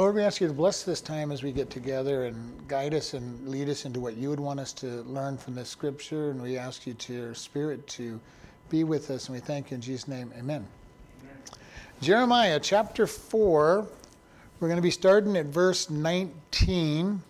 [0.00, 3.12] Lord, we ask you to bless this time as we get together and guide us
[3.12, 6.30] and lead us into what you would want us to learn from this scripture.
[6.30, 8.18] And we ask you to your spirit to
[8.70, 9.28] be with us.
[9.28, 10.32] And we thank you in Jesus' name.
[10.38, 10.66] Amen.
[11.22, 11.36] Amen.
[12.00, 13.86] Jeremiah chapter 4.
[14.58, 17.22] We're going to be starting at verse 19.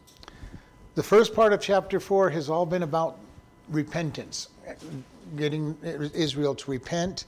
[0.95, 3.19] The first part of chapter 4 has all been about
[3.69, 4.49] repentance,
[5.35, 7.25] getting Israel to repent.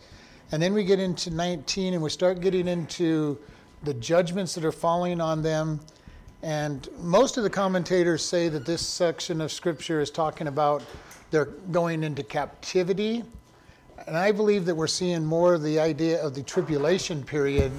[0.52, 3.40] And then we get into 19 and we start getting into
[3.82, 5.80] the judgments that are falling on them.
[6.42, 10.82] And most of the commentators say that this section of scripture is talking about
[11.30, 13.24] they're going into captivity.
[14.06, 17.72] And I believe that we're seeing more of the idea of the tribulation period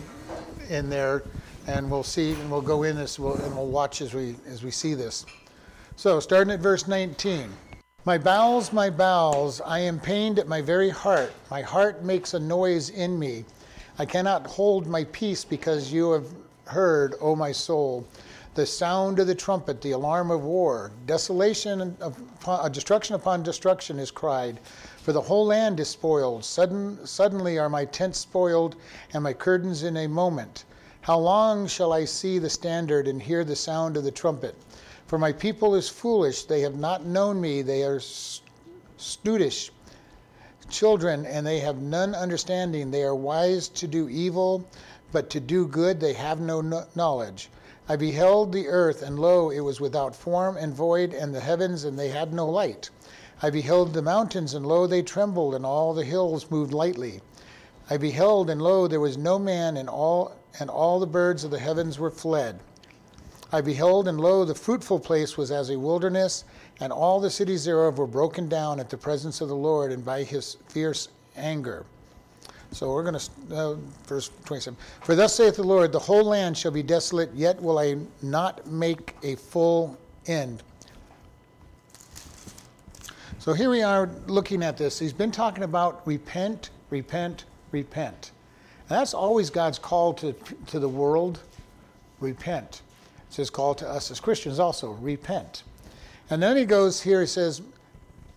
[0.70, 1.24] in there.
[1.68, 4.64] And we'll see, and we'll go in this, we'll, and we'll watch as we as
[4.64, 5.26] we see this.
[5.96, 7.50] So, starting at verse 19.
[8.06, 11.32] My bowels, my bowels, I am pained at my very heart.
[11.50, 13.46] My heart makes a noise in me.
[14.00, 16.26] I cannot hold my peace because you have
[16.66, 18.08] heard, O my soul,
[18.56, 20.92] the sound of the trumpet, the alarm of war.
[21.06, 24.60] Desolation of uh, destruction upon destruction is cried,
[24.98, 26.44] for the whole land is spoiled.
[26.44, 28.76] Sudden, suddenly are my tents spoiled,
[29.14, 30.66] and my curtains in a moment.
[31.02, 34.56] How long shall I see the standard and hear the sound of the trumpet?
[35.06, 39.70] For my people is foolish, they have not known me, they are studish
[40.74, 42.90] children, and they have none understanding.
[42.90, 44.66] They are wise to do evil,
[45.12, 47.50] but to do good they have no knowledge.
[47.88, 51.84] I beheld the earth, and lo, it was without form and void, and the heavens,
[51.84, 52.90] and they had no light.
[53.42, 57.22] I beheld the mountains, and lo, they trembled, and all the hills moved lightly.
[57.90, 61.52] I beheld, and lo, there was no man, and all and all the birds of
[61.52, 62.60] the heavens were fled.
[63.54, 66.44] I beheld, and lo, the fruitful place was as a wilderness,
[66.80, 70.04] and all the cities thereof were broken down at the presence of the Lord and
[70.04, 71.86] by his fierce anger.
[72.72, 73.76] So we're going to, uh,
[74.08, 74.76] verse 27.
[75.04, 78.66] For thus saith the Lord, the whole land shall be desolate, yet will I not
[78.66, 80.64] make a full end.
[83.38, 84.98] So here we are looking at this.
[84.98, 88.32] He's been talking about repent, repent, repent.
[88.90, 90.34] And that's always God's call to,
[90.68, 91.42] to the world
[92.20, 92.83] repent.
[93.34, 95.64] It's his call to us as Christians also repent.
[96.30, 97.64] And then he goes here, he says,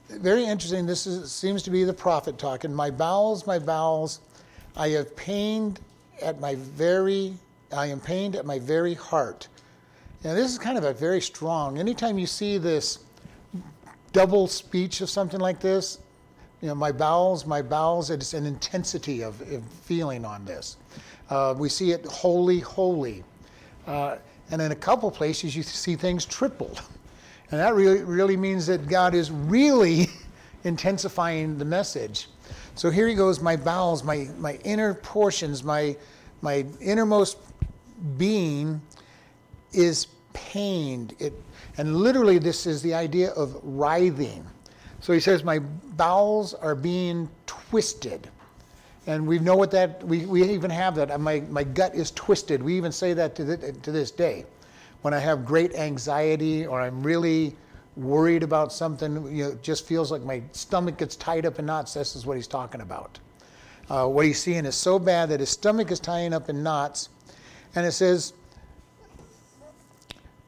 [0.09, 2.73] very interesting, this is, seems to be the prophet talking.
[2.73, 4.21] My bowels, my bowels,
[4.75, 5.81] I have pained
[6.23, 7.35] at my very,
[7.71, 9.49] I am pained at my very heart.
[10.25, 13.01] Now, this is kind of a very strong, anytime you see this
[14.15, 15.99] double speech of something like this,
[16.63, 20.79] you know, my bowels, my bowels, it's an intensity of, of feeling on this.
[21.29, 23.23] Uh, we see it holy, holy.
[23.87, 24.17] Uh,
[24.51, 26.83] and in a couple places, you see things tripled.
[27.51, 30.09] And that really, really means that God is really
[30.65, 32.29] intensifying the message.
[32.75, 35.97] So here he goes my bowels, my, my inner portions, my,
[36.43, 37.39] my innermost
[38.17, 38.81] being
[39.73, 41.15] is pained.
[41.19, 41.33] It,
[41.79, 44.45] and literally, this is the idea of writhing.
[45.01, 48.29] So he says, My bowels are being twisted.
[49.07, 51.21] And we know what that, we, we even have that.
[51.21, 52.63] My, my gut is twisted.
[52.63, 54.45] We even say that to, the, to this day
[55.03, 57.55] when I have great anxiety or I'm really
[57.97, 61.67] worried about something, you know, it just feels like my stomach gets tied up in
[61.67, 61.95] knots.
[61.95, 63.19] This is what he's talking about.
[63.89, 67.09] Uh, what he's seeing is so bad that his stomach is tying up in knots.
[67.77, 68.33] And it says,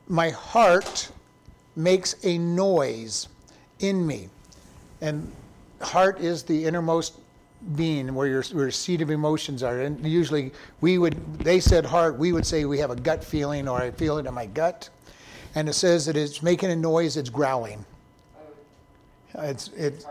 [0.09, 1.11] My heart
[1.77, 3.29] makes a noise
[3.79, 4.29] in me.
[5.01, 5.31] And
[5.81, 7.15] heart is the innermost
[7.75, 9.81] being where your, where your seat of emotions are.
[9.81, 13.69] And usually we would, they said heart, we would say we have a gut feeling
[13.69, 14.89] or I feel it in my gut.
[15.55, 17.85] And it says that it's making a noise, it's growling.
[19.35, 20.05] It's, it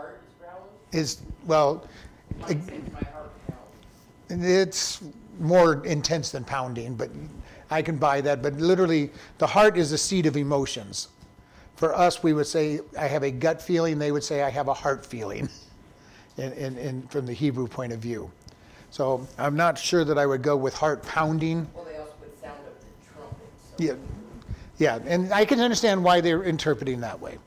[0.92, 1.86] is, well,
[2.48, 2.58] it,
[4.28, 5.02] it's
[5.38, 7.10] more intense than pounding, but
[7.70, 8.42] I can buy that.
[8.42, 11.08] But literally, the heart is the seat of emotions.
[11.76, 13.98] For us, we would say, I have a gut feeling.
[13.98, 15.48] They would say, I have a heart feeling.
[16.38, 18.30] in, in, in, from the Hebrew point of view.
[18.90, 21.68] So I'm not sure that I would go with heart pounding.
[21.74, 23.48] Well, they also put sound of the trumpet.
[23.76, 23.84] So.
[23.84, 23.94] Yeah,
[24.78, 27.38] yeah, and I can understand why they're interpreting that way.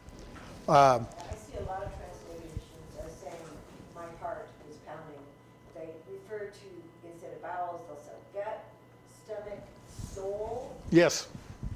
[0.69, 2.61] Uh, I see a lot of translations
[3.03, 3.33] as saying,
[3.95, 5.23] "My heart is pounding."
[5.73, 8.63] They refer to instead of bowels, they'll say gut,
[9.25, 9.59] stomach,
[10.13, 10.75] soul.
[10.91, 11.27] Yes.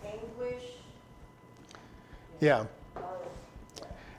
[0.06, 0.64] Anguish.
[2.40, 2.66] Yeah.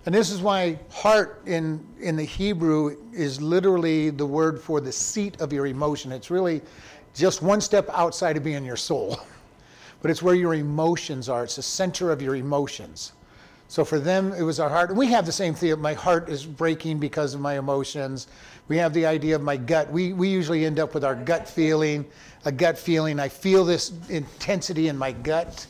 [0.07, 4.93] And this is why heart in, in the Hebrew is literally the word for the
[4.93, 6.13] seat of your emotion.
[6.13, 6.63] It's really
[7.13, 9.19] just one step outside of being your soul,
[10.03, 11.43] but it's where your emotions are.
[11.43, 13.13] It's the center of your emotions.
[13.67, 14.91] So for them, it was our heart.
[14.91, 15.81] And We have the same thing.
[15.81, 18.29] My heart is breaking because of my emotions.
[18.69, 19.91] We have the idea of my gut.
[19.91, 22.07] We, we usually end up with our gut feeling,
[22.45, 23.19] a gut feeling.
[23.19, 25.67] I feel this intensity in my gut.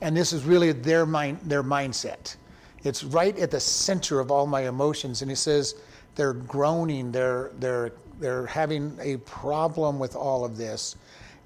[0.00, 2.36] And this is really their mind, their mindset.
[2.84, 5.22] It's right at the center of all my emotions.
[5.22, 5.76] And he says
[6.14, 10.96] they're groaning, they're, they're, they're having a problem with all of this.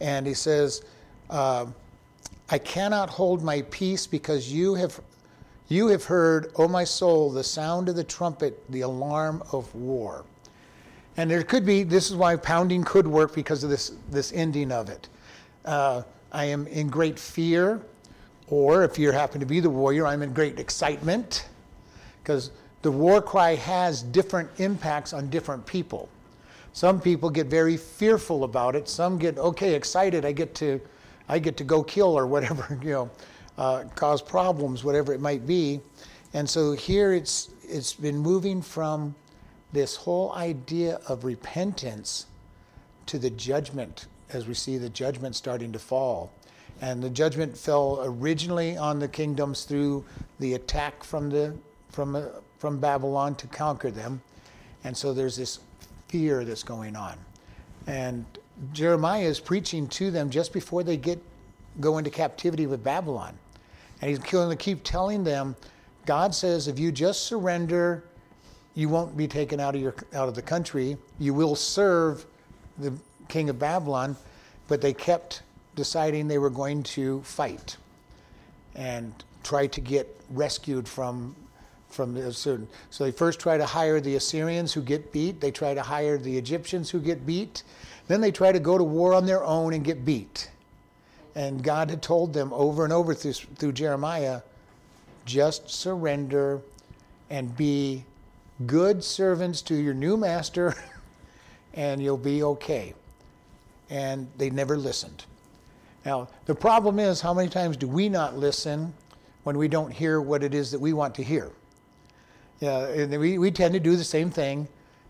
[0.01, 0.83] And he says,
[1.31, 1.67] uh,
[2.51, 5.01] I cannot hold my peace because you have,
[5.69, 10.25] you have heard, O my soul, the sound of the trumpet, the alarm of war.
[11.17, 14.71] And there could be, this is why pounding could work because of this, this ending
[14.71, 15.09] of it.
[15.65, 17.81] Uh, I am in great fear,
[18.49, 21.49] or if you happen to be the warrior, I'm in great excitement
[22.23, 22.51] because
[22.83, 26.09] the war cry has different impacts on different people.
[26.73, 28.89] Some people get very fearful about it.
[28.89, 30.25] Some get okay, excited.
[30.25, 30.81] I get to,
[31.29, 33.11] I get to go kill or whatever, you know,
[33.59, 35.81] uh, cause problems, whatever it might be.
[36.35, 39.15] And so here it's it's been moving from
[39.73, 42.27] this whole idea of repentance
[43.07, 46.31] to the judgment as we see the judgment starting to fall.
[46.81, 50.05] And the judgment fell originally on the kingdoms through
[50.41, 51.55] the attack from the
[51.91, 52.25] from uh,
[52.59, 54.21] from Babylon to conquer them.
[54.85, 55.61] And so there's this
[56.09, 57.17] fear that's going on.
[57.87, 58.25] And
[58.73, 61.23] Jeremiah is preaching to them just before they get
[61.81, 63.37] go into captivity with Babylon.
[64.01, 65.57] And he's going to keep telling them,
[66.05, 68.05] God says, if you just surrender,
[68.75, 70.97] you won't be taken out of your out of the country.
[71.19, 72.27] You will serve
[72.79, 72.93] the
[73.29, 74.17] king of Babylon,
[74.69, 75.43] but they kept
[75.77, 77.77] deciding they were going to fight
[78.75, 79.13] and
[79.45, 81.37] try to get rescued from
[81.89, 82.69] from the certain.
[82.91, 85.41] So they first try to hire the Assyrians who get beat.
[85.41, 87.63] They try to hire the Egyptians who get beat.
[88.09, 90.51] Then they try to go to war on their own and get beat.
[91.35, 94.43] And God had told them over and over through, through Jeremiah,
[95.25, 96.61] just surrender
[97.31, 98.05] and be
[98.67, 100.75] good servants to your new master,
[101.75, 102.95] and you'll be okay.
[103.91, 105.25] And they never listened.
[106.07, 108.95] Now, the problem is how many times do we not listen
[109.43, 111.51] when we don't hear what it is that we want to hear?
[112.61, 114.69] Yeah, and we, we tend to do the same thing.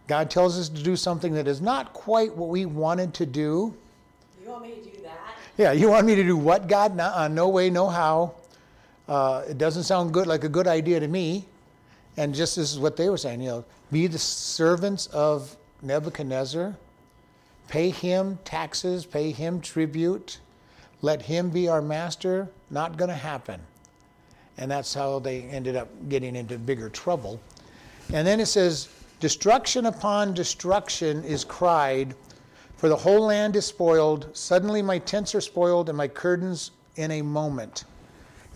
[0.09, 3.77] God tells us to do something that is not quite what we wanted to do.
[4.43, 5.19] You want me to do that?
[5.59, 6.97] Yeah, you want me to do what, God?
[6.97, 8.35] No, uh, no way, no how.
[9.07, 11.45] Uh, it doesn't sound good, like a good idea to me.
[12.17, 16.75] And just this is what they were saying, you know, be the servants of Nebuchadnezzar,
[17.69, 20.39] pay him taxes, pay him tribute,
[21.07, 22.49] let him be our master.
[22.69, 23.61] Not going to happen.
[24.59, 27.41] And that's how they ended up getting into bigger trouble.
[28.13, 28.89] And then it says,
[29.21, 32.17] Destruction upon destruction is cried,
[32.77, 34.29] for the whole land is spoiled.
[34.37, 37.85] Suddenly my tents are spoiled and my curtains in a moment.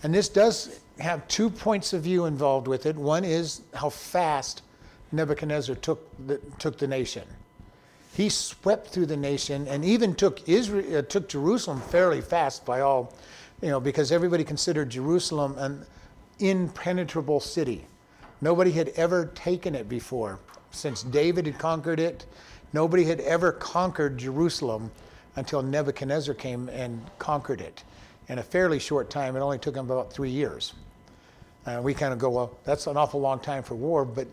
[0.03, 2.97] And this does have two points of view involved with it.
[2.97, 4.61] One is how fast
[5.13, 7.23] Nebuchadnezzar took the, took the nation.
[8.21, 12.81] He swept through the nation and even took Israel, uh, took Jerusalem fairly fast by
[12.81, 13.15] all,
[13.63, 15.87] you know, because everybody considered Jerusalem an
[16.37, 17.87] impenetrable city.
[18.39, 20.37] Nobody had ever taken it before.
[20.69, 22.27] Since David had conquered it,
[22.73, 24.91] nobody had ever conquered Jerusalem
[25.35, 27.83] until Nebuchadnezzar came and conquered it.
[28.27, 30.73] In a fairly short time, it only took him about three years.
[31.65, 34.27] Uh, we kind of go, well, that's an awful long time for war, but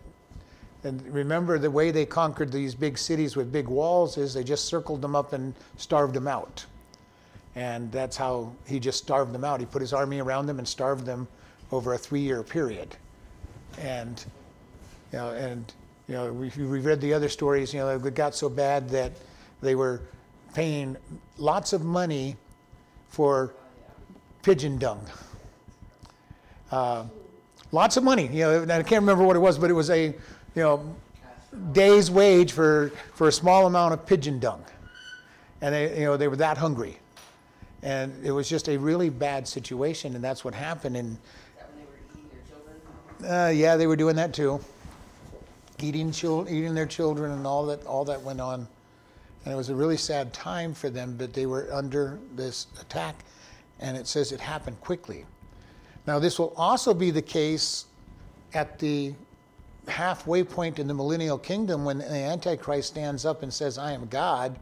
[0.84, 4.66] and remember the way they conquered these big cities with big walls is they just
[4.66, 6.64] circled them up and starved them out.
[7.56, 9.58] And that's how he just starved them out.
[9.58, 11.26] He put his army around them and starved them
[11.72, 12.96] over a three-year period.
[13.78, 14.24] And
[15.12, 15.72] you know, and
[16.06, 17.74] you know, we, we read the other stories.
[17.74, 19.12] You know, it got so bad that
[19.60, 20.00] they were
[20.54, 20.96] paying
[21.36, 22.36] lots of money
[23.08, 23.54] for
[24.42, 25.04] pigeon dung.
[26.70, 27.04] Uh,
[27.72, 28.28] lots of money.
[28.28, 30.14] You know, I can't remember what it was, but it was a,
[30.58, 30.96] you know,
[31.70, 34.64] day's wage for, for a small amount of pigeon dung.
[35.60, 36.98] And they, you know, they were that hungry.
[37.84, 40.96] And it was just a really bad situation, and that's what happened.
[40.96, 41.18] And
[43.24, 44.60] uh, yeah, they were doing that too,
[45.78, 48.66] eating chil- eating their children, and all that all that went on.
[49.44, 53.24] And it was a really sad time for them, but they were under this attack,
[53.78, 55.24] and it says it happened quickly.
[56.04, 57.84] Now, this will also be the case
[58.54, 59.14] at the
[59.88, 64.06] halfway point in the millennial kingdom when the Antichrist stands up and says, I am
[64.06, 64.58] God,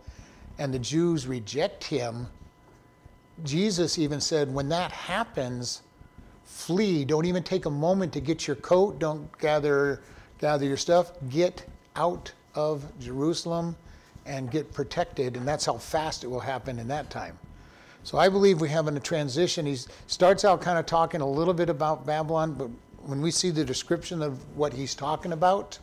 [0.58, 2.26] and the Jews reject him.
[3.44, 5.82] Jesus even said, when that happens,
[6.44, 7.04] flee.
[7.04, 8.98] Don't even take a moment to get your coat.
[8.98, 10.00] Don't gather,
[10.38, 11.12] gather your stuff.
[11.28, 11.64] Get
[11.96, 13.76] out of Jerusalem
[14.24, 15.36] and get protected.
[15.36, 17.38] And that's how fast it will happen in that time.
[18.04, 19.66] So I believe we have in a transition.
[19.66, 22.70] He starts out kind of talking a little bit about Babylon, but
[23.06, 25.78] when we see the description of what he's talking about,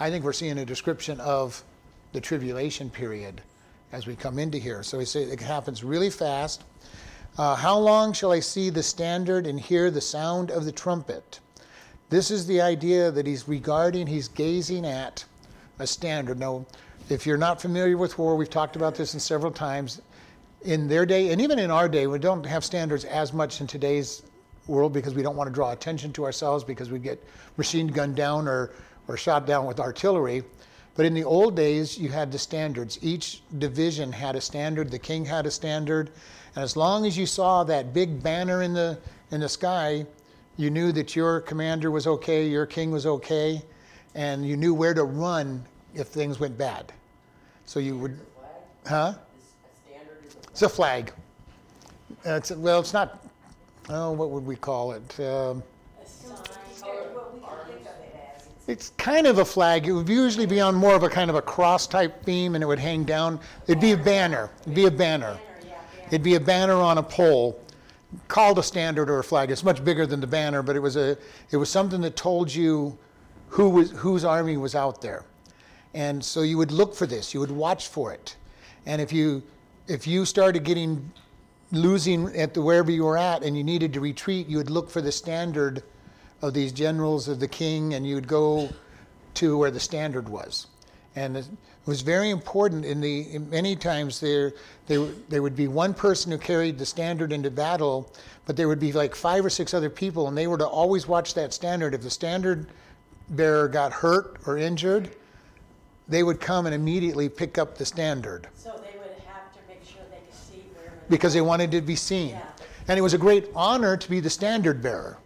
[0.00, 1.62] I think we're seeing a description of
[2.12, 3.42] the tribulation period
[3.92, 4.82] as we come into here.
[4.82, 6.64] So we say it happens really fast.
[7.36, 11.40] Uh, how long shall I see the standard and hear the sound of the trumpet?
[12.08, 15.24] This is the idea that he's regarding, he's gazing at
[15.78, 16.38] a standard.
[16.38, 16.64] Now,
[17.10, 20.00] if you're not familiar with war, we've talked about this in several times.
[20.62, 23.66] In their day, and even in our day, we don't have standards as much in
[23.66, 24.22] today's
[24.66, 27.22] world because we don't want to draw attention to ourselves because we get
[27.56, 28.72] machine gunned down or,
[29.08, 30.42] or shot down with artillery.
[30.94, 32.98] But in the old days, you had the standards.
[33.02, 34.90] Each division had a standard.
[34.90, 36.10] The king had a standard.
[36.54, 38.98] And as long as you saw that big banner in the,
[39.30, 40.06] in the sky,
[40.56, 43.60] you knew that your commander was okay, your king was okay,
[44.14, 45.62] and you knew where to run
[45.94, 46.92] if things went bad.
[47.66, 48.18] So you would,
[48.86, 49.14] huh?
[50.50, 51.12] It's a flag.
[52.24, 53.25] It's, well, it's not.
[53.88, 55.20] Oh, what would we call it?
[55.20, 55.62] Um,
[58.66, 59.86] it's kind of a flag.
[59.86, 62.64] It would usually be on more of a kind of a cross type theme, and
[62.64, 63.38] it would hang down.
[63.68, 64.50] It'd be a banner.
[64.62, 65.38] It'd be a banner.
[66.08, 67.60] It'd be a banner on a pole,
[68.26, 69.52] called a standard or a flag.
[69.52, 71.16] It's much bigger than the banner, but it was a.
[71.52, 72.98] It was something that told you
[73.48, 75.24] who was whose army was out there.
[75.94, 78.36] And so you would look for this, you would watch for it.
[78.84, 79.42] And if you
[79.86, 81.12] if you started getting
[81.72, 84.90] losing at the wherever you were at and you needed to retreat, you would look
[84.90, 85.82] for the standard
[86.42, 88.68] of these generals of the king and you would go
[89.34, 90.66] to where the standard was.
[91.14, 91.46] And it
[91.86, 94.52] was very important in the many times there
[94.86, 98.12] there there would be one person who carried the standard into battle,
[98.44, 101.08] but there would be like five or six other people and they were to always
[101.08, 101.94] watch that standard.
[101.94, 102.66] If the standard
[103.30, 105.10] bearer got hurt or injured,
[106.08, 108.48] they would come and immediately pick up the standard.
[108.54, 110.92] So they would have to make sure they could see where.
[111.08, 112.30] Because they wanted to be seen.
[112.30, 112.44] Yeah.
[112.88, 115.18] And it was a great honor to be the standard bearer.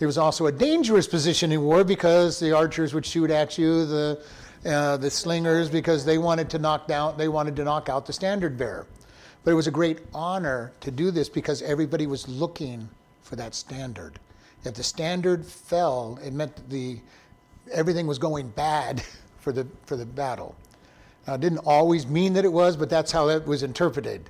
[0.00, 3.86] It was also a dangerous position in war because the archers would shoot at you,
[3.86, 4.24] the,
[4.66, 8.12] uh, the slingers, because they wanted to knock down, they wanted to knock out the
[8.12, 8.86] standard bearer.
[9.44, 12.88] But it was a great honor to do this because everybody was looking
[13.22, 14.18] for that standard.
[14.64, 16.98] If the standard fell, it meant that the
[17.70, 19.02] everything was going bad
[19.38, 20.54] for the, for the battle.
[21.26, 24.28] Now, it didn't always mean that it was, but that's how it was interpreted.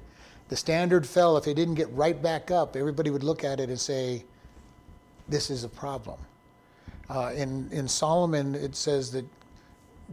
[0.52, 1.38] The standard fell.
[1.38, 4.22] If it didn't get right back up, everybody would look at it and say,
[5.26, 6.18] This is a problem.
[7.08, 9.24] Uh, in, in Solomon, it says that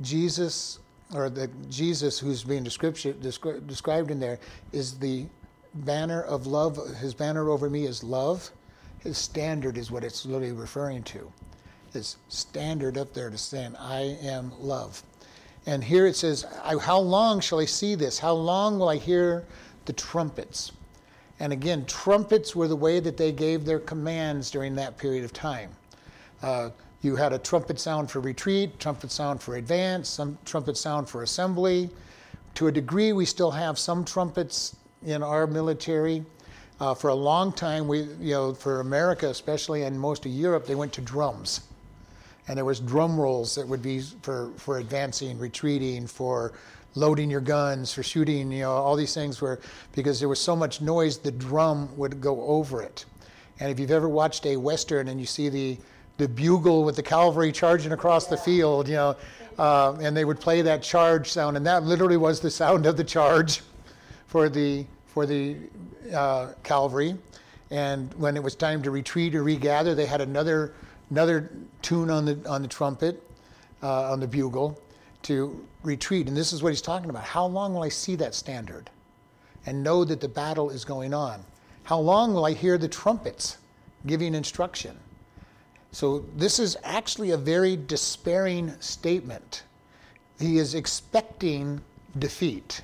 [0.02, 0.80] Jesus,
[1.14, 4.40] or that Jesus, who's being descri- described in there,
[4.72, 5.26] is the
[5.74, 6.78] banner of love.
[7.02, 8.50] His banner over me is love.
[9.00, 11.30] His standard is what it's literally referring to
[11.92, 15.04] his standard up there to saying, I am love.
[15.66, 18.18] And here it says, How long shall I see this?
[18.18, 19.46] How long will I hear
[19.90, 20.72] the trumpets?
[21.40, 25.34] And again, trumpets were the way that they gave their commands during that period of
[25.34, 25.72] time.
[26.44, 26.70] Uh,
[27.02, 31.24] you had a trumpet sound for retreat, trumpet sound for advance, some trumpet sound for
[31.24, 31.90] assembly.
[32.54, 36.24] To a degree, we still have some trumpets in our military.
[36.80, 40.68] Uh, for a long time, we, you know, for America especially, and most of Europe,
[40.68, 41.62] they went to drums
[42.50, 46.54] and there was drum rolls that would be for, for advancing, retreating, for
[46.96, 49.60] loading your guns, for shooting, you know, all these things were
[49.94, 53.06] because there was so much noise, the drum would go over it.
[53.60, 55.78] And if you've ever watched a western and you see the
[56.18, 59.16] the bugle with the cavalry charging across the field, you know,
[59.58, 62.98] uh, and they would play that charge sound, and that literally was the sound of
[62.98, 63.62] the charge
[64.28, 65.56] for the for the
[66.14, 67.18] uh, cavalry.
[67.72, 70.74] And when it was time to retreat or regather, they had another
[71.10, 73.24] another tune on the on the trumpet,
[73.82, 74.80] uh, on the bugle,
[75.24, 76.28] to retreat.
[76.28, 77.24] And this is what he's talking about.
[77.24, 78.90] How long will I see that standard,
[79.66, 81.44] and know that the battle is going on?
[81.84, 83.58] How long will I hear the trumpets
[84.06, 84.98] giving instruction?
[85.92, 89.64] So this is actually a very despairing statement.
[90.40, 91.82] He is expecting
[92.18, 92.82] defeat.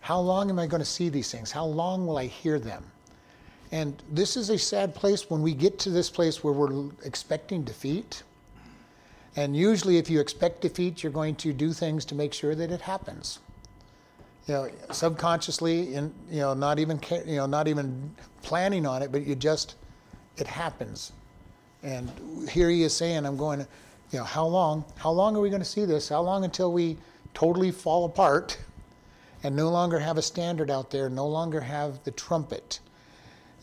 [0.00, 1.52] How long am I going to see these things?
[1.52, 2.84] How long will I hear them?
[3.72, 7.62] And this is a sad place when we get to this place where we're expecting
[7.62, 8.22] defeat.
[9.36, 12.70] And usually, if you expect defeat, you're going to do things to make sure that
[12.70, 13.40] it happens.
[14.46, 19.10] You know, subconsciously, in, you know, not even you know, not even planning on it,
[19.10, 19.74] but you just,
[20.36, 21.12] it happens.
[21.82, 22.10] And
[22.48, 23.66] here he is saying, "I'm going
[24.12, 24.84] you know, how long?
[24.96, 26.08] How long are we going to see this?
[26.08, 26.96] How long until we
[27.32, 28.58] totally fall apart,
[29.42, 32.78] and no longer have a standard out there, no longer have the trumpet?"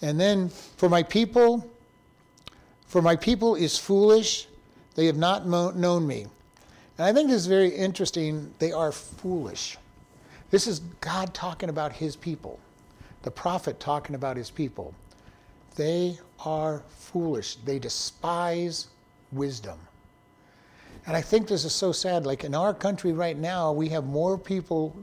[0.01, 1.70] And then for my people,
[2.88, 4.48] for my people is foolish,
[4.96, 6.28] they have not mo- known me.
[6.98, 8.54] And I think this is very interesting.
[8.60, 9.78] They are foolish.
[10.50, 12.60] This is God talking about his people,
[13.24, 14.94] the prophet talking about his people.
[15.76, 17.56] They are foolish.
[17.56, 18.88] They despise
[19.32, 19.80] wisdom.
[21.08, 22.26] And I think this is so sad.
[22.26, 24.96] Like in our country right now, we have more people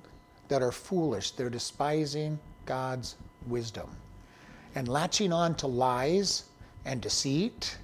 [0.48, 1.32] that are foolish.
[1.32, 3.16] They're despising God's
[3.46, 3.88] wisdom
[4.74, 6.44] and latching on to lies
[6.84, 7.78] and deceit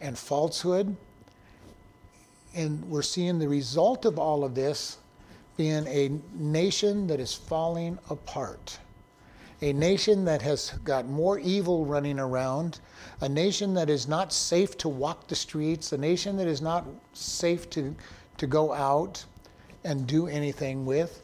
[0.00, 0.96] and falsehood.
[2.54, 4.98] And we're seeing the result of all of this
[5.56, 8.78] being a nation that is falling apart.
[9.62, 12.80] A nation that has got more evil running around,
[13.20, 16.84] a nation that is not safe to walk the streets, a nation that is not
[17.12, 17.94] safe to,
[18.36, 19.24] to go out
[19.84, 21.22] and do anything with.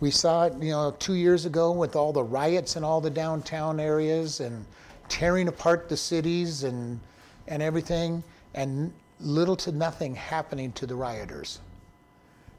[0.00, 3.10] We saw it, you know, two years ago with all the riots in all the
[3.10, 4.64] downtown areas and
[5.08, 6.98] tearing apart the cities and
[7.48, 8.22] and everything,
[8.54, 8.92] and
[9.22, 11.60] little to nothing happening to the rioters.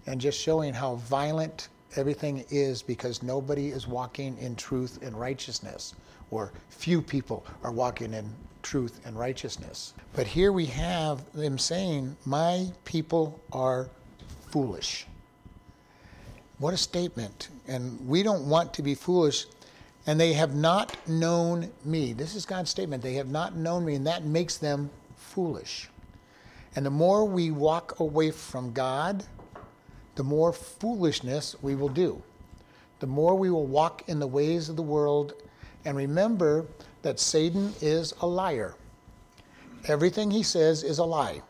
[0.06, 5.96] And just showing how violent everything is because nobody is walking in truth and righteousness,
[6.32, 8.30] or few people are walking in
[8.64, 9.94] truth and righteousness.
[10.14, 13.90] But here we have them saying, My people are
[14.50, 15.06] foolish.
[16.60, 17.50] What a statement.
[17.68, 19.46] And we don't want to be foolish.
[20.06, 22.14] And they have not known me.
[22.14, 23.04] This is God's statement.
[23.04, 25.90] They have not known me, and that makes them foolish.
[26.76, 29.24] And the more we walk away from God,
[30.16, 32.22] the more foolishness we will do.
[33.00, 35.34] The more we will walk in the ways of the world.
[35.86, 36.66] And remember
[37.02, 38.76] that Satan is a liar.
[39.88, 41.42] Everything he says is a lie.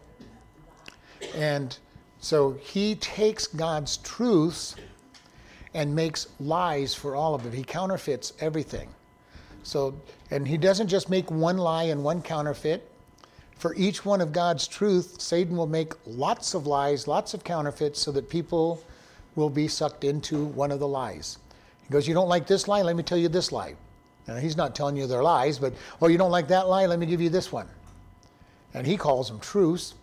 [1.36, 1.78] And
[2.20, 4.76] so he takes God's truths
[5.74, 7.54] and makes lies for all of it.
[7.54, 8.90] He counterfeits everything.
[9.64, 9.96] So,
[10.32, 12.90] and he doesn't just make one lie and one counterfeit.
[13.64, 17.98] For each one of God's truth, Satan will make lots of lies, lots of counterfeits,
[17.98, 18.84] so that people
[19.38, 21.38] will be sucked into one of the lies.
[21.88, 22.82] He goes, You don't like this lie?
[22.82, 23.76] Let me tell you this lie.
[24.28, 25.72] Now, he's not telling you they're lies, but,
[26.02, 26.88] Oh, you don't like that lie?
[26.88, 27.70] Let me give you this one.
[28.74, 29.94] And he calls them truths.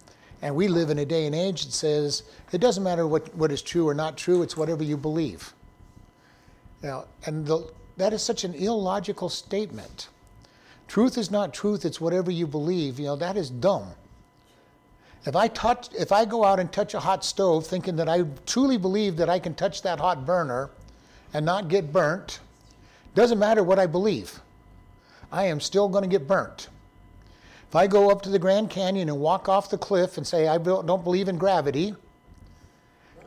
[0.41, 3.53] And we live in a day and age that says it doesn't matter what, what
[3.53, 5.53] is true or not true, it's whatever you believe.
[6.83, 10.09] Now, and the, that is such an illogical statement.
[10.91, 12.99] Truth is not truth, it's whatever you believe.
[12.99, 13.93] You know, that is dumb.
[15.25, 18.25] If I touch if I go out and touch a hot stove thinking that I
[18.45, 20.71] truly believe that I can touch that hot burner
[21.33, 22.41] and not get burnt,
[23.15, 24.41] doesn't matter what I believe.
[25.31, 26.67] I am still going to get burnt.
[27.69, 30.49] If I go up to the Grand Canyon and walk off the cliff and say
[30.49, 31.95] I don't believe in gravity,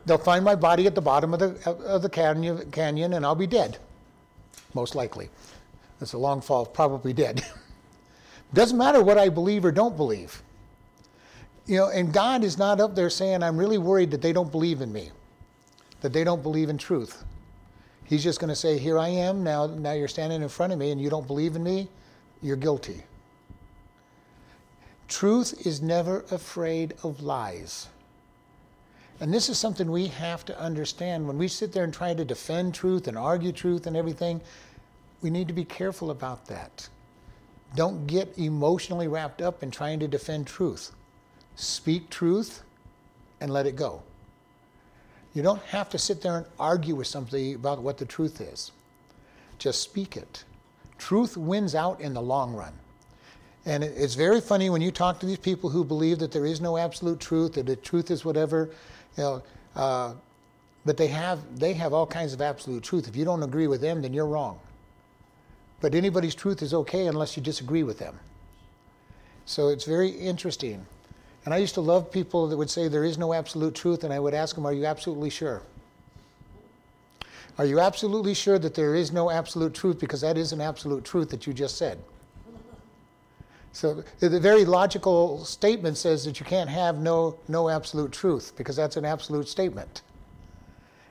[0.04, 3.34] they'll find my body at the bottom of the, of the canyon, canyon and I'll
[3.34, 3.78] be dead,
[4.74, 5.30] most likely.
[5.98, 7.44] That's a long fall, probably dead.
[8.54, 10.42] Doesn't matter what I believe or don't believe.
[11.66, 14.50] You know, and God is not up there saying, I'm really worried that they don't
[14.50, 15.10] believe in me,
[16.02, 17.24] that they don't believe in truth.
[18.04, 20.78] He's just going to say, Here I am, now, now you're standing in front of
[20.78, 21.88] me and you don't believe in me,
[22.42, 23.02] you're guilty.
[25.08, 27.88] Truth is never afraid of lies.
[29.20, 31.26] And this is something we have to understand.
[31.26, 34.40] When we sit there and try to defend truth and argue truth and everything,
[35.24, 36.86] we need to be careful about that.
[37.74, 40.92] Don't get emotionally wrapped up in trying to defend truth.
[41.56, 42.62] Speak truth
[43.40, 44.02] and let it go.
[45.32, 48.70] You don't have to sit there and argue with somebody about what the truth is.
[49.58, 50.44] Just speak it.
[50.98, 52.74] Truth wins out in the long run.
[53.64, 56.60] And it's very funny when you talk to these people who believe that there is
[56.60, 58.68] no absolute truth, that the truth is whatever
[59.16, 59.42] you know,
[59.74, 60.12] uh,
[60.84, 63.08] but they have they have all kinds of absolute truth.
[63.08, 64.60] If you don't agree with them, then you're wrong.
[65.84, 68.18] But anybody's truth is okay unless you disagree with them.
[69.44, 70.86] So it's very interesting.
[71.44, 74.10] And I used to love people that would say there is no absolute truth, and
[74.10, 75.60] I would ask them, Are you absolutely sure?
[77.58, 80.00] Are you absolutely sure that there is no absolute truth?
[80.00, 81.98] Because that is an absolute truth that you just said.
[83.72, 88.74] So the very logical statement says that you can't have no, no absolute truth because
[88.74, 90.00] that's an absolute statement.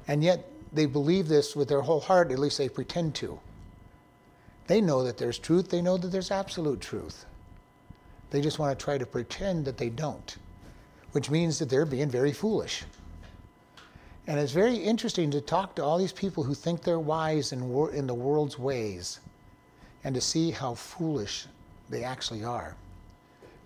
[0.08, 3.40] And yet they believe this with their whole heart, at least they pretend to.
[4.68, 7.26] They know that there's truth, they know that there's absolute truth.
[8.30, 10.38] They just want to try to pretend that they don't,
[11.12, 12.84] which means that they're being very foolish.
[14.26, 17.62] And it's very interesting to talk to all these people who think they're wise in,
[17.94, 19.20] in the world's ways
[20.04, 21.46] and to see how foolish
[21.90, 22.76] they actually are.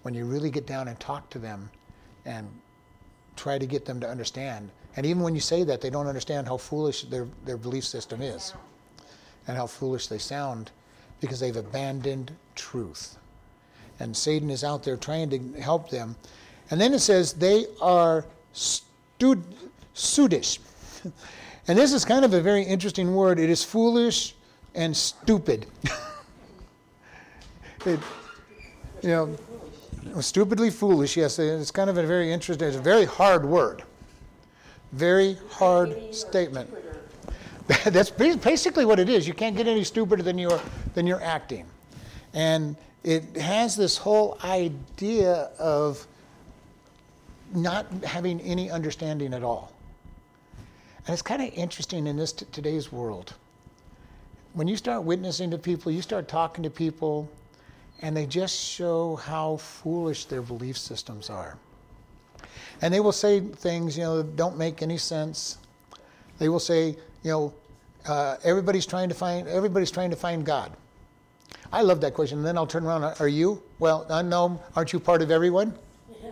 [0.01, 1.69] When you really get down and talk to them
[2.25, 2.47] and
[3.36, 4.71] try to get them to understand.
[4.95, 8.21] And even when you say that, they don't understand how foolish their, their belief system
[8.21, 8.53] is
[9.47, 10.71] and how foolish they sound
[11.19, 13.17] because they've abandoned truth.
[13.99, 16.15] And Satan is out there trying to help them.
[16.69, 19.56] And then it says they are stud-
[19.95, 20.60] studish.
[21.69, 23.39] And this is kind of a very interesting word.
[23.39, 24.36] It is foolish
[24.73, 25.65] and stupid.
[27.86, 27.99] it,
[29.01, 29.36] you know,
[30.21, 31.17] stupidly foolish.
[31.17, 32.69] Yes, it's kind of a very interesting.
[32.69, 33.84] It's a very hard word.
[34.93, 36.73] Very hard statement.
[37.86, 39.27] That's basically what it is.
[39.27, 40.62] You can't get any stupider than you're
[40.93, 41.65] than you're acting,
[42.34, 46.08] and it has this whole idea of
[47.53, 49.71] not having any understanding at all.
[51.06, 53.34] And it's kind of interesting in this t- today's world.
[54.53, 57.30] When you start witnessing to people, you start talking to people,
[58.01, 61.58] and they just show how foolish their belief systems are.
[62.82, 65.58] And they will say things, you know, that don't make any sense.
[66.39, 67.53] They will say, you know,
[68.08, 70.71] uh, everybody's trying to find everybody's trying to find God.
[71.71, 72.38] I love that question.
[72.39, 73.03] And then I'll turn around.
[73.19, 73.62] Are you?
[73.80, 74.62] Well, uh, no.
[74.75, 75.73] Aren't you part of everyone?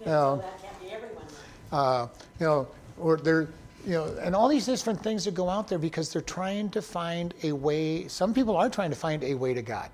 [0.00, 0.38] Yeah.
[0.40, 1.24] that can't be everyone.
[1.70, 2.06] Uh,
[2.38, 3.48] you know, or they're,
[3.84, 6.80] you know, and all these different things that go out there because they're trying to
[6.80, 8.08] find a way.
[8.08, 9.90] Some people are trying to find a way to God.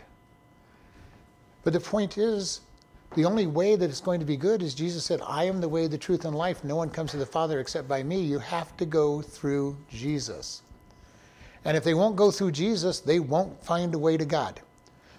[1.64, 2.60] But the point is,
[3.16, 5.68] the only way that it's going to be good is Jesus said, I am the
[5.68, 6.62] way, the truth, and life.
[6.62, 8.20] No one comes to the Father except by me.
[8.20, 10.60] You have to go through Jesus.
[11.64, 14.60] And if they won't go through Jesus, they won't find a way to God.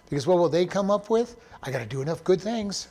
[0.09, 1.37] Because what will they come up with?
[1.63, 2.87] I got to do enough good things.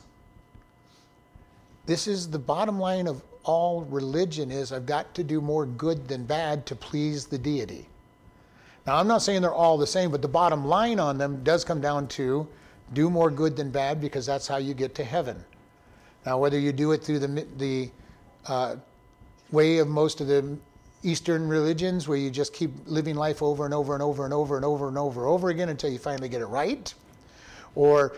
[1.85, 6.09] This is the bottom line of all religion is I've got to do more good
[6.09, 7.87] than bad to please the deity.
[8.85, 11.63] Now I'm not saying they're all the same, but the bottom line on them does
[11.63, 12.45] come down to
[12.93, 15.43] do more good than bad because that's how you get to heaven.
[16.25, 17.89] Now, whether you do it through the, the
[18.47, 18.75] uh,
[19.51, 20.57] way of most of the
[21.03, 24.55] Eastern religions, where you just keep living life over and over and over and over
[24.55, 26.93] and over and over and over again until you finally get it right,
[27.75, 28.17] or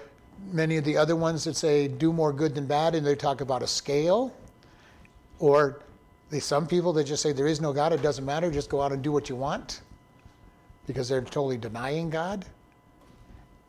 [0.52, 3.42] many of the other ones that say do more good than bad, and they talk
[3.42, 4.34] about a scale,
[5.40, 5.82] or
[6.40, 8.92] some people that just say there is no God, it doesn't matter, just go out
[8.92, 9.82] and do what you want
[10.88, 12.46] because they're totally denying God.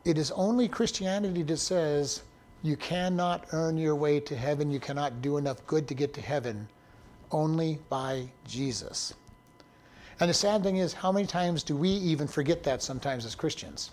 [0.03, 2.23] It is only Christianity that says
[2.63, 6.21] you cannot earn your way to heaven, you cannot do enough good to get to
[6.21, 6.67] heaven,
[7.31, 9.13] only by Jesus.
[10.19, 13.35] And the sad thing is, how many times do we even forget that sometimes as
[13.35, 13.91] Christians?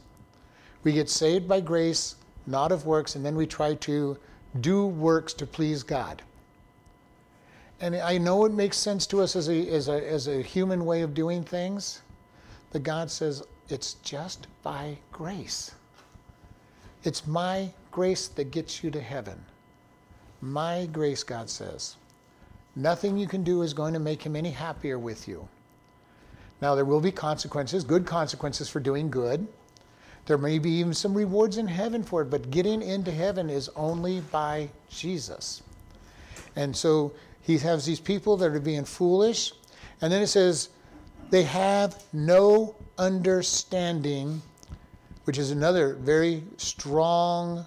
[0.85, 2.17] We get saved by grace,
[2.47, 4.19] not of works, and then we try to
[4.61, 6.23] do works to please God.
[7.81, 10.85] And I know it makes sense to us as a, as a, as a human
[10.85, 12.03] way of doing things,
[12.73, 15.73] but God says it's just by grace.
[17.05, 19.41] It's my grace that gets you to heaven.
[20.41, 21.97] My grace, God says.
[22.77, 25.49] Nothing you can do is going to make him any happier with you.
[26.61, 29.47] Now, there will be consequences, good consequences for doing good.
[30.27, 33.71] There may be even some rewards in heaven for it, but getting into heaven is
[33.77, 35.63] only by Jesus.
[36.57, 39.53] And so he has these people that are being foolish.
[40.01, 40.69] And then it says,
[41.31, 44.43] they have no understanding
[45.29, 47.63] which is another very strong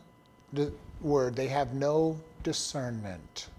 [1.00, 1.36] word.
[1.36, 3.50] They have no discernment.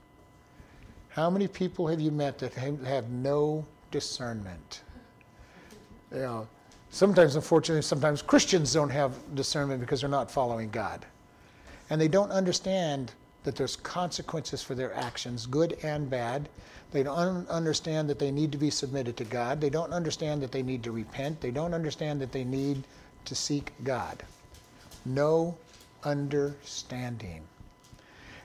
[1.11, 4.83] How many people have you met that have no discernment?
[6.11, 6.49] You know,
[6.91, 11.07] sometimes, unfortunately, sometimes Christians don't have discernment because they're not following God.
[11.89, 13.13] And they don't understand
[13.45, 16.49] that there's consequences for their actions, good and bad.
[16.91, 19.61] They don't understand that they need to be submitted to God.
[19.61, 21.41] They don't understand that they need to repent.
[21.41, 22.83] They don't understand that they need
[23.25, 24.23] to seek God.
[25.05, 25.57] No
[26.05, 27.43] understanding.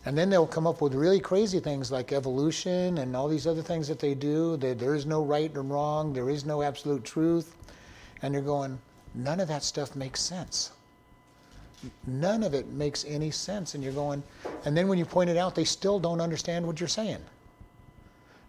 [0.06, 3.62] And then they'll come up with really crazy things like evolution and all these other
[3.62, 4.56] things that they do.
[4.56, 7.56] There is no right and wrong, there is no absolute truth.
[8.22, 8.80] And you're going,
[9.13, 10.72] none of that stuff makes sense.
[12.08, 13.76] None of it makes any sense.
[13.76, 14.24] And you're going,
[14.66, 17.24] and then when you point it out, they still don't understand what you're saying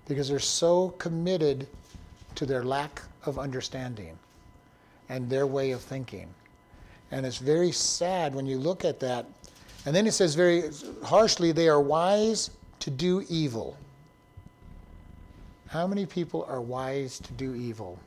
[0.07, 1.67] because they're so committed
[2.35, 4.19] to their lack of understanding
[5.09, 6.29] and their way of thinking.
[7.11, 9.27] And it's very sad when you look at that.
[9.87, 10.65] And then it says very
[11.03, 13.77] harshly, they are wise to do evil.
[15.69, 17.99] How many people are wise to do evil?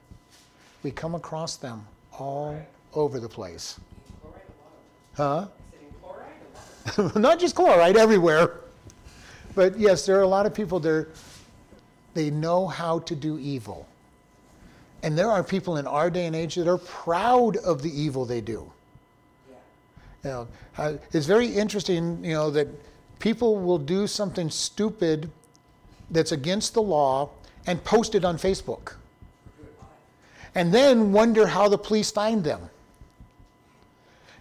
[0.84, 1.86] We come across them
[2.18, 2.60] all
[2.94, 3.80] over the place.
[5.14, 5.48] Huh?
[7.16, 8.62] Not just Chloride, everywhere.
[9.54, 11.10] But yes, there are a lot of people there.
[12.14, 13.88] They know how to do evil.
[15.04, 18.26] And there are people in our day and age that are proud of the evil
[18.26, 18.72] they do.
[19.50, 19.56] Yeah.
[20.24, 22.68] You know, it's very interesting, you know, that
[23.20, 25.30] people will do something stupid
[26.12, 27.30] that's against the law
[27.66, 28.96] and post it on Facebook.
[30.54, 32.70] And then wonder how the police find them.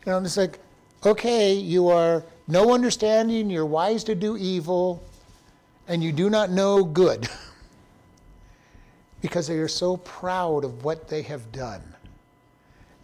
[0.04, 0.58] You know, it's like,
[1.06, 5.02] okay, you are no understanding, you're wise to do evil,
[5.86, 7.28] and you do not know good.
[9.20, 11.82] because they are so proud of what they have done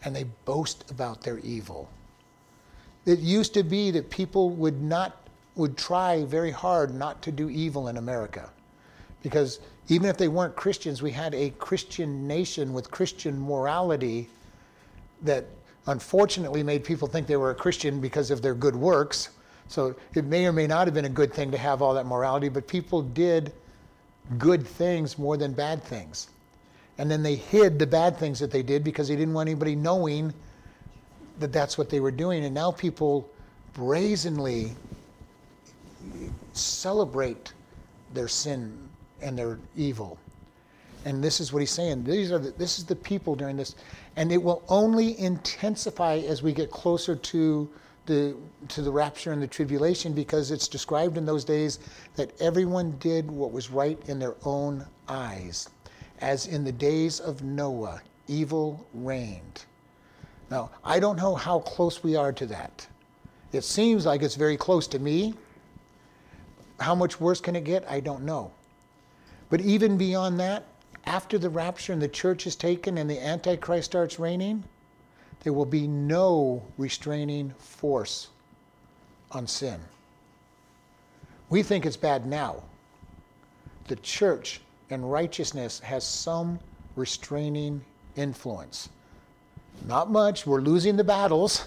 [0.04, 1.88] and they boast about their evil.
[3.04, 5.26] It used to be that people would not
[5.56, 8.50] would try very hard not to do evil in America.
[9.22, 14.28] Because even if they weren't Christians, we had a Christian nation with Christian morality
[15.22, 15.46] that
[15.86, 19.30] unfortunately made people think they were a Christian because of their good works.
[19.68, 22.06] So it may or may not have been a good thing to have all that
[22.06, 23.52] morality, but people did
[24.38, 26.28] good things more than bad things.
[26.98, 29.76] And then they hid the bad things that they did because they didn't want anybody
[29.76, 30.32] knowing
[31.38, 32.44] that that's what they were doing.
[32.44, 33.28] And now people
[33.74, 34.72] brazenly
[36.52, 37.52] celebrate
[38.14, 38.76] their sin
[39.20, 40.18] and their evil.
[41.04, 42.04] And this is what he's saying.
[42.04, 43.76] These are the, this is the people during this,
[44.16, 47.70] and it will only intensify as we get closer to
[48.06, 48.36] the
[48.68, 51.78] to the rapture and the tribulation, because it's described in those days
[52.14, 55.68] that everyone did what was right in their own eyes,
[56.20, 59.64] as in the days of Noah, evil reigned.
[60.50, 62.86] Now I don't know how close we are to that.
[63.52, 65.34] It seems like it's very close to me.
[66.80, 67.88] How much worse can it get?
[67.90, 68.52] I don't know.
[69.48, 70.64] But even beyond that,
[71.06, 74.64] after the rapture and the church is taken and the Antichrist starts reigning,
[75.42, 78.28] there will be no restraining force
[79.32, 79.80] on sin.
[81.48, 82.62] We think it's bad now.
[83.88, 86.58] The church and righteousness has some
[86.96, 87.84] restraining
[88.16, 88.88] influence.
[89.86, 91.66] Not much, we're losing the battles.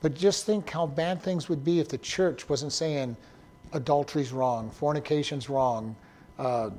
[0.00, 3.16] But just think how bad things would be if the church wasn't saying
[3.72, 5.96] adultery's wrong, fornication's wrong,
[6.38, 6.70] uh,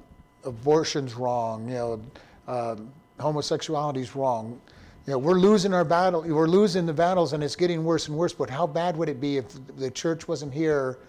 [0.46, 2.02] abortion's wrong, you know,
[2.48, 2.76] uh,
[3.20, 4.60] homosexuality's wrong.
[5.06, 6.22] You know, we're losing our battle.
[6.22, 8.34] We're losing the battles, and it's getting worse and worse.
[8.34, 9.46] But how bad would it be if
[9.78, 11.00] the church wasn't here,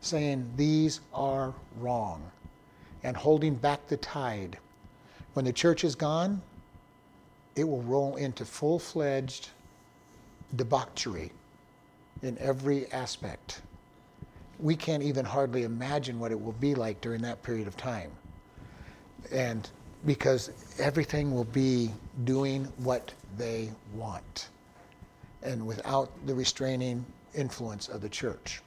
[0.00, 2.22] saying these are wrong,
[3.02, 4.58] and holding back the tide?
[5.34, 6.40] When the church is gone,
[7.56, 9.50] it will roll into full-fledged
[10.54, 11.32] debauchery
[12.22, 13.62] in every aspect
[14.58, 18.10] we can't even hardly imagine what it will be like during that period of time.
[19.32, 19.68] And
[20.06, 21.90] because everything will be
[22.24, 24.48] doing what they want
[25.42, 28.60] and without the restraining influence of the church.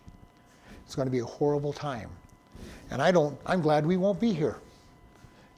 [0.85, 2.09] It's going to be a horrible time.
[2.91, 4.57] And I don't I'm glad we won't be here.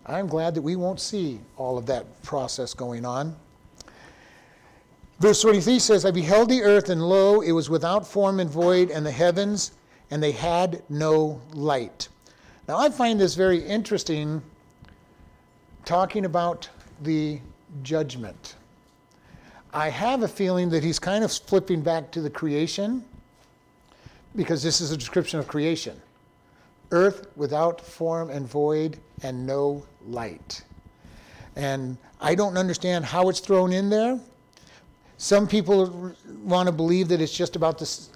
[0.06, 3.36] I'm glad that we won't see all of that process going on.
[5.20, 8.92] Verse 23 says, I beheld the earth, and lo, it was without form and void,
[8.92, 9.72] and the heavens
[10.14, 12.08] and they had no light.
[12.68, 14.44] Now, I find this very interesting
[15.86, 16.70] talking about
[17.02, 17.40] the
[17.82, 18.56] judgment.
[19.74, 23.04] I have a feeling that he's kind of flipping back to the creation
[24.36, 26.00] because this is a description of creation
[26.92, 30.64] earth without form and void and no light.
[31.56, 34.20] And I don't understand how it's thrown in there.
[35.18, 38.08] Some people want to believe that it's just about the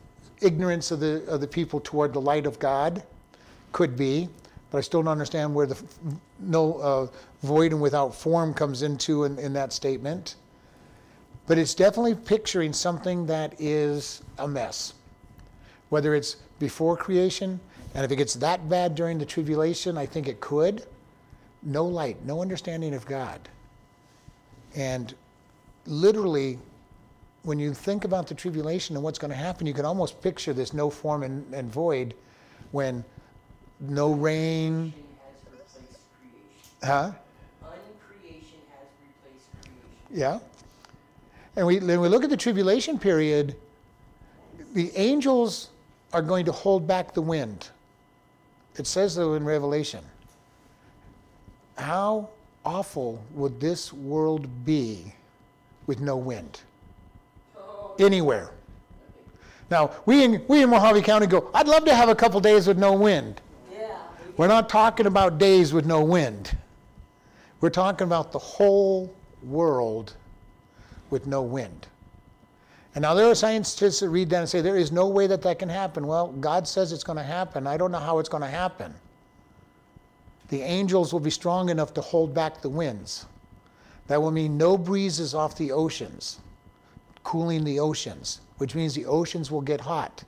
[0.41, 3.02] ignorance of the, of the people toward the light of God.
[3.72, 4.30] Could be,
[4.70, 5.78] but I still don't understand where the
[6.39, 7.08] no uh,
[7.41, 10.36] void and without form comes into in, in that statement.
[11.47, 14.93] But it's definitely picturing something that is a mess.
[15.89, 17.60] Whether it's before creation,
[17.95, 20.86] and if it gets that bad during the tribulation, I think it could.
[21.63, 23.39] No light, no understanding of God.
[24.75, 25.15] And
[25.86, 26.60] literally,
[27.43, 30.51] when you think about the tribulation and what's going to happen, you can almost picture
[30.51, 32.13] this no form and, and void
[32.71, 33.05] when
[33.79, 34.93] no rain.
[36.83, 37.12] Huh?
[37.63, 40.12] Uncreation has replaced creation.
[40.12, 40.39] Yeah.
[41.58, 43.56] And we, when we look at the tribulation period,
[44.74, 45.72] the angels
[46.13, 47.70] are going to hold back the wind.
[48.78, 50.04] It says so in Revelation.
[51.78, 52.30] How
[52.63, 55.13] awful would this world be
[55.88, 56.62] with no wind?
[58.00, 58.52] anywhere.
[59.70, 62.67] Now, we in, we in Mohave County go, I'd love to have a couple days
[62.67, 63.41] with no wind.
[63.72, 63.98] Yeah.
[64.38, 66.56] We're not talking about days with no wind.
[67.60, 70.15] We're talking about the whole world
[71.10, 71.88] with no wind.
[72.96, 75.41] And now there are scientists that read that and say there is no way that
[75.43, 76.08] that can happen.
[76.08, 77.67] Well, God says it's going to happen.
[77.67, 78.93] I don't know how it's going to happen.
[80.50, 83.26] The angels will be strong enough to hold back the winds.
[84.08, 86.39] That will mean no breezes off the oceans
[87.28, 90.24] cooling the oceans, which means the oceans will get hot,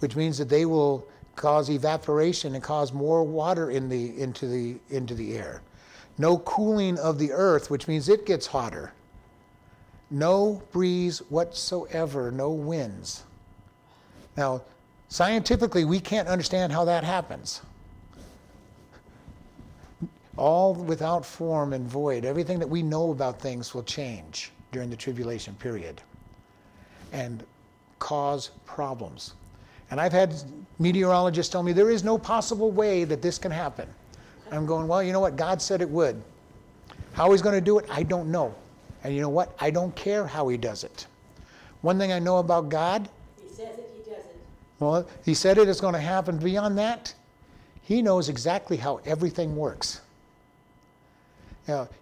[0.00, 1.06] which means that they will
[1.36, 5.62] cause evaporation and cause more water in the, into, the, into the air.
[6.18, 8.92] No cooling of the earth, which means it gets hotter.
[10.10, 13.24] No breeze whatsoever, no winds.
[14.36, 14.62] Now,
[15.08, 17.60] scientifically, we can't understand how that happens.
[20.36, 22.24] All without form and void.
[22.24, 26.00] Everything that we know about things will change during the tribulation period.
[27.12, 27.44] And
[27.98, 29.34] cause problems.
[29.90, 30.34] And I've had
[30.78, 33.88] meteorologists tell me there is no possible way that this can happen.
[34.50, 35.36] I'm going, well, you know what?
[35.36, 36.22] God said it would.
[37.12, 38.54] How he's going to do it, I don't know.
[39.04, 39.54] And you know what?
[39.60, 41.06] I don't care how he does it.
[41.82, 43.08] One thing I know about God,
[43.40, 44.36] He says it, he does it.
[44.80, 46.38] well, he said it is going to happen.
[46.38, 47.14] Beyond that,
[47.82, 50.00] he knows exactly how everything works.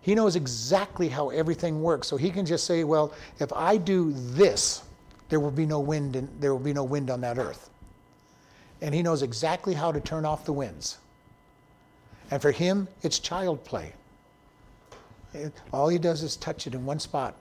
[0.01, 2.07] He knows exactly how everything works.
[2.07, 4.83] So he can just say, well, if I do this,
[5.29, 7.69] there will be no wind and there will be no wind on that earth.
[8.81, 10.99] And he knows exactly how to turn off the winds.
[12.31, 13.93] And for him, it's child play.
[15.73, 17.35] All he does is touch it in one spot,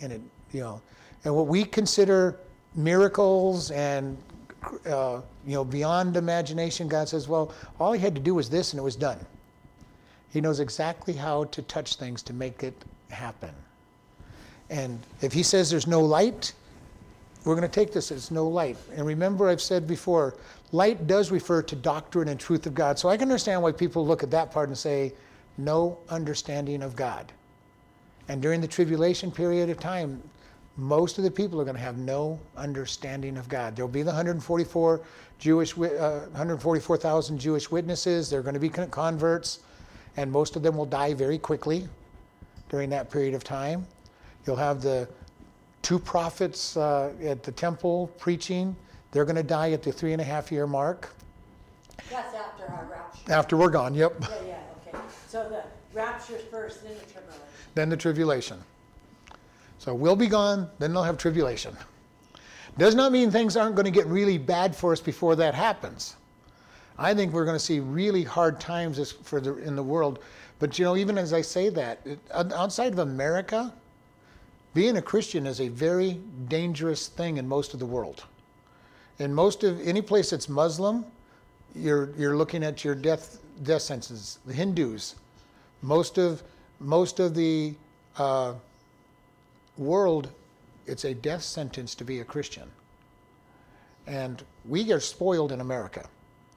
[0.00, 0.20] and it,
[0.52, 0.80] you know,
[1.24, 2.36] and what we consider
[2.74, 4.16] miracles and
[4.86, 8.72] uh, you know beyond imagination, God says, well, all he had to do was this,
[8.72, 9.18] and it was done.
[10.32, 12.74] He knows exactly how to touch things to make it
[13.10, 13.50] happen.
[14.68, 16.52] And if he says there's no light,
[17.44, 18.76] we're going to take this as no light.
[18.94, 20.36] And remember, I've said before,
[20.72, 22.98] light does refer to doctrine and truth of God.
[22.98, 25.12] So I can understand why people look at that part and say,
[25.58, 27.32] no understanding of God.
[28.30, 30.22] And during the tribulation period of time,
[30.76, 33.74] most of the people are going to have no understanding of God.
[33.74, 35.00] There'll be the 144
[35.40, 38.30] Jewish, uh, 144,000 Jewish witnesses.
[38.30, 39.58] They're going to be converts,
[40.16, 41.88] and most of them will die very quickly
[42.68, 43.84] during that period of time.
[44.46, 45.08] You'll have the
[45.82, 48.76] two prophets uh, at the temple preaching.
[49.10, 51.12] They're going to die at the three and a half year mark
[52.08, 53.32] That's after our rapture.
[53.32, 53.92] after we're gone.
[53.92, 54.14] Yep.
[54.20, 54.98] Yeah, yeah, okay.
[55.26, 55.64] So the
[55.98, 57.49] rapture's first, then the tribulation.
[57.74, 58.58] Then the tribulation.
[59.78, 61.76] So we'll be gone, then they'll have tribulation.
[62.78, 66.16] Does not mean things aren't going to get really bad for us before that happens.
[66.98, 70.18] I think we're going to see really hard times for the, in the world.
[70.58, 73.72] But you know, even as I say that, outside of America,
[74.74, 78.24] being a Christian is a very dangerous thing in most of the world.
[79.18, 81.04] In most of any place that's Muslim,
[81.74, 84.38] you're you're looking at your death death sentences.
[84.46, 85.16] The Hindus,
[85.82, 86.42] most of
[86.80, 87.74] most of the
[88.16, 88.54] uh,
[89.76, 90.30] world,
[90.86, 92.70] it's a death sentence to be a Christian.
[94.06, 96.08] And we are spoiled in America.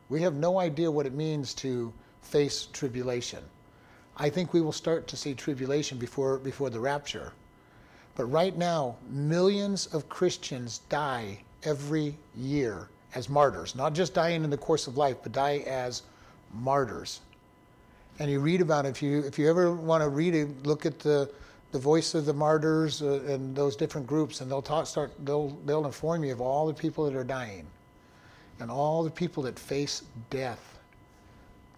[0.10, 3.44] We have no idea what it means to face tribulation.
[4.18, 7.34] I think we will start to see tribulation before before the rapture.
[8.16, 14.50] But right now, millions of Christians die every year as martyrs, not just dying in
[14.50, 16.04] the course of life, but die as
[16.54, 17.22] martyrs.
[18.20, 18.90] And you read about it.
[18.90, 21.30] If you if you ever want to read it, look at the
[21.72, 24.86] the voice of the martyrs uh, and those different groups, and they'll talk.
[24.86, 25.12] Start.
[25.26, 27.66] They'll they'll inform you of all the people that are dying,
[28.60, 30.78] and all the people that face death,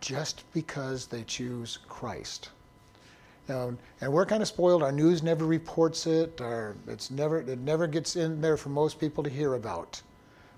[0.02, 2.50] just because they choose Christ.
[3.48, 4.82] Um, and we're kind of spoiled.
[4.82, 6.42] Our news never reports it.
[6.42, 10.02] Our, it's never, it never gets in there for most people to hear about.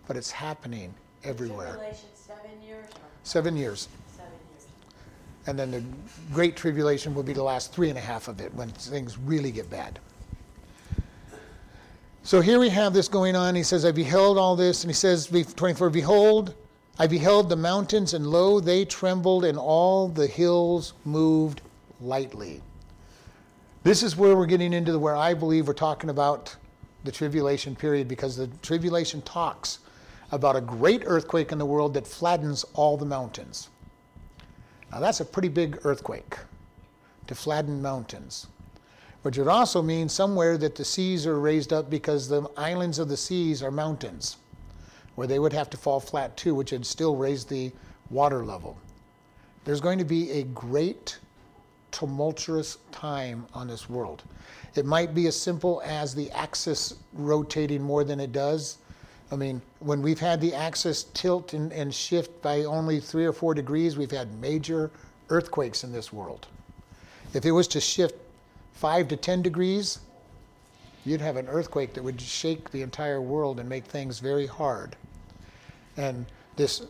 [0.07, 0.93] But it's happening
[1.25, 1.73] everywhere.
[1.73, 3.87] Tribulation, seven years or Seven years.
[3.87, 3.87] seven years?
[5.47, 5.83] And then the
[6.33, 9.51] Great Tribulation will be the last three and a half of it when things really
[9.51, 9.99] get bad.
[12.23, 13.55] So here we have this going on.
[13.55, 14.83] He says, I beheld all this.
[14.83, 16.53] And he says, 24, Behold,
[16.99, 21.61] I beheld the mountains, and lo, they trembled, and all the hills moved
[22.01, 22.61] lightly.
[23.83, 26.53] This is where we're getting into where I believe we're talking about
[27.05, 29.79] the tribulation period because the tribulation talks
[30.31, 33.69] about a great earthquake in the world that flattens all the mountains.
[34.91, 36.37] Now that's a pretty big earthquake
[37.27, 38.47] to flatten mountains.
[39.23, 43.09] Which would also mean somewhere that the seas are raised up because the islands of
[43.09, 44.37] the seas are mountains,
[45.15, 47.73] where they would have to fall flat too, which would still raise the
[48.09, 48.77] water level.
[49.65, 51.19] There's going to be a great
[51.91, 54.23] tumultuous time on this world.
[54.75, 58.77] It might be as simple as the axis rotating more than it does.
[59.31, 63.33] I mean, when we've had the axis tilt and, and shift by only three or
[63.33, 64.89] four degrees, we've had major
[65.29, 66.47] earthquakes in this world.
[67.33, 68.15] If it was to shift
[68.73, 69.99] five to 10 degrees,
[71.03, 74.95] you'd have an earthquake that would shake the entire world and make things very hard.
[75.97, 76.25] And
[76.55, 76.85] this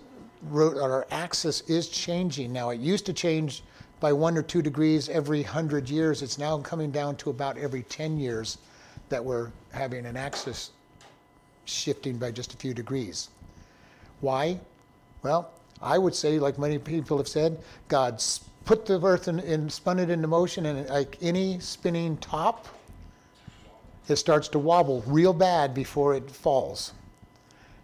[0.53, 2.69] our axis is changing now.
[2.69, 3.63] It used to change
[3.99, 6.21] by one or two degrees every hundred years.
[6.21, 8.59] It's now coming down to about every 10 years
[9.09, 10.71] that we're having an axis
[11.69, 13.29] shifting by just a few degrees.
[14.21, 14.59] Why?
[15.23, 15.51] Well,
[15.81, 18.23] I would say, like many people have said, God
[18.65, 22.67] put the earth in spun it into motion, and like any spinning top,
[24.07, 26.93] it starts to wobble real bad before it falls.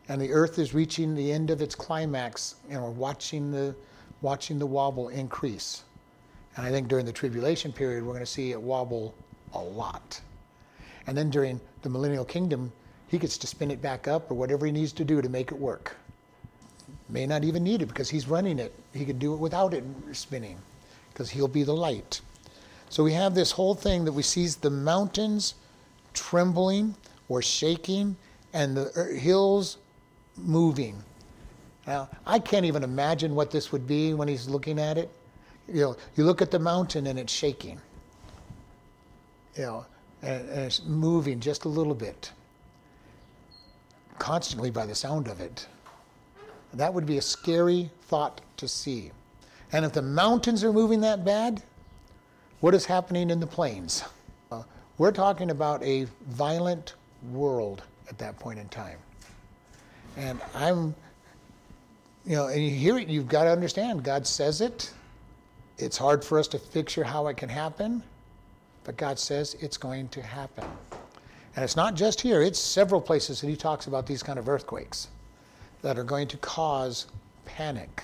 [0.09, 3.75] And the earth is reaching the end of its climax, and we're watching the,
[4.21, 5.83] watching the wobble increase.
[6.55, 9.15] And I think during the tribulation period, we're going to see it wobble
[9.53, 10.19] a lot.
[11.07, 12.71] And then during the millennial kingdom,
[13.13, 15.51] he gets to spin it back up or whatever he needs to do to make
[15.51, 15.95] it work.
[17.09, 18.73] May not even need it because he's running it.
[18.93, 20.57] He could do it without it spinning
[21.11, 22.21] because he'll be the light.
[22.89, 25.55] So we have this whole thing that we see the mountains
[26.13, 26.95] trembling
[27.29, 28.15] or shaking
[28.53, 29.77] and the hills
[30.37, 31.01] moving.
[31.85, 35.09] Now, I can't even imagine what this would be when he's looking at it.
[35.67, 37.79] You know, you look at the mountain and it's shaking.
[39.55, 39.85] You know,
[40.21, 42.31] and, and it's moving just a little bit,
[44.19, 45.67] constantly by the sound of it.
[46.73, 49.11] That would be a scary thought to see.
[49.71, 51.61] And if the mountains are moving that bad,
[52.61, 54.03] what is happening in the plains?
[54.51, 54.63] Uh,
[54.97, 56.95] we're talking about a violent
[57.31, 58.97] world at that point in time.
[60.17, 60.95] And I'm,
[62.25, 64.91] you know, and you hear it, you've got to understand God says it.
[65.77, 68.03] It's hard for us to picture how it can happen,
[68.83, 70.65] but God says it's going to happen.
[71.55, 74.49] And it's not just here, it's several places that He talks about these kind of
[74.49, 75.09] earthquakes
[75.81, 77.07] that are going to cause
[77.45, 78.03] panic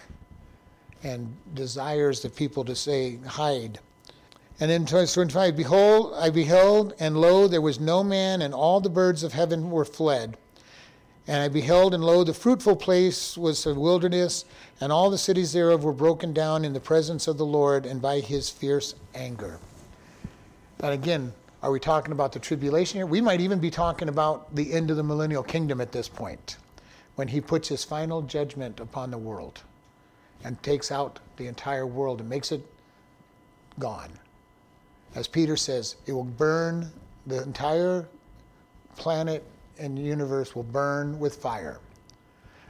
[1.04, 3.80] and desires the people to say, hide.
[4.60, 8.90] And then 25, Behold, I beheld, and lo, there was no man, and all the
[8.90, 10.38] birds of heaven were fled.
[11.28, 14.44] And I beheld, and lo, the fruitful place was a wilderness,
[14.82, 18.02] and all the cities thereof were broken down in the presence of the Lord and
[18.02, 19.60] by his fierce anger.
[20.82, 23.06] And again, are we talking about the tribulation here?
[23.06, 26.58] We might even be talking about the end of the millennial kingdom at this point,
[27.16, 29.62] when he puts his final judgment upon the world
[30.44, 32.66] and takes out the entire world and makes it
[33.78, 34.10] gone.
[35.16, 36.92] As Peter says, it will burn
[37.28, 38.08] the entire
[38.96, 39.44] planet
[39.78, 41.80] and universe will burn with fire.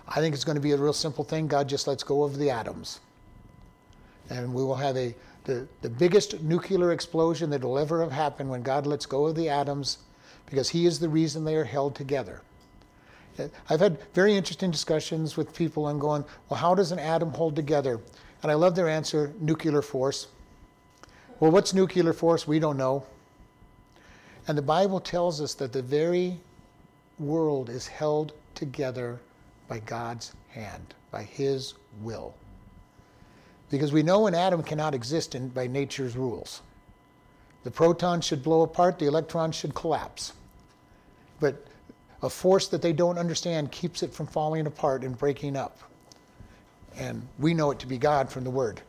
[0.07, 1.47] I think it's going to be a real simple thing.
[1.47, 2.99] God just lets go of the atoms.
[4.29, 5.13] And we will have a
[5.43, 9.35] the, the biggest nuclear explosion that will ever have happened when God lets go of
[9.35, 9.99] the atoms
[10.45, 12.41] because he is the reason they are held together.
[13.37, 17.31] Uh, I've had very interesting discussions with people and going, well, how does an atom
[17.31, 17.99] hold together?
[18.41, 20.27] And I love their answer nuclear force.
[21.39, 22.47] Well, what's nuclear force?
[22.47, 23.05] We don't know.
[24.47, 26.39] And the Bible tells us that the very
[27.19, 29.19] world is held together
[29.67, 32.33] by God's hand, by His will.
[33.69, 36.61] Because we know an atom cannot exist in, by nature's rules.
[37.63, 40.33] The proton should blow apart, the electron should collapse.
[41.39, 41.65] But
[42.21, 45.77] a force that they don't understand keeps it from falling apart and breaking up.
[46.97, 48.81] And we know it to be God from the Word.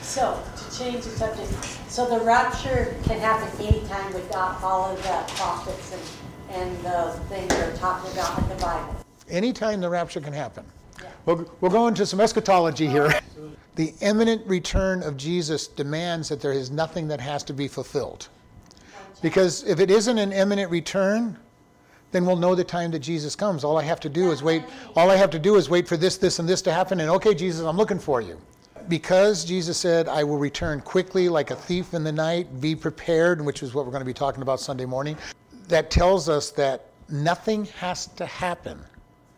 [0.00, 1.50] So, to change the subject,
[1.88, 6.02] so the rapture can happen anytime with all of the prophets and
[6.54, 8.96] and the things that are talking about in the Bible.
[9.28, 10.64] Anytime the rapture can happen.
[11.00, 11.08] Yeah.
[11.26, 13.12] We'll, we'll go into some eschatology here.
[13.76, 18.28] The imminent return of Jesus demands that there is nothing that has to be fulfilled.
[19.20, 21.36] Because if it isn't an imminent return,
[22.12, 23.64] then we'll know the time that Jesus comes.
[23.64, 24.62] All I have to do is wait.
[24.94, 27.00] All I have to do is wait for this, this, and this to happen.
[27.00, 28.40] And okay, Jesus, I'm looking for you.
[28.88, 33.44] Because Jesus said, I will return quickly like a thief in the night, be prepared,
[33.44, 35.16] which is what we're going to be talking about Sunday morning
[35.68, 38.78] that tells us that nothing has to happen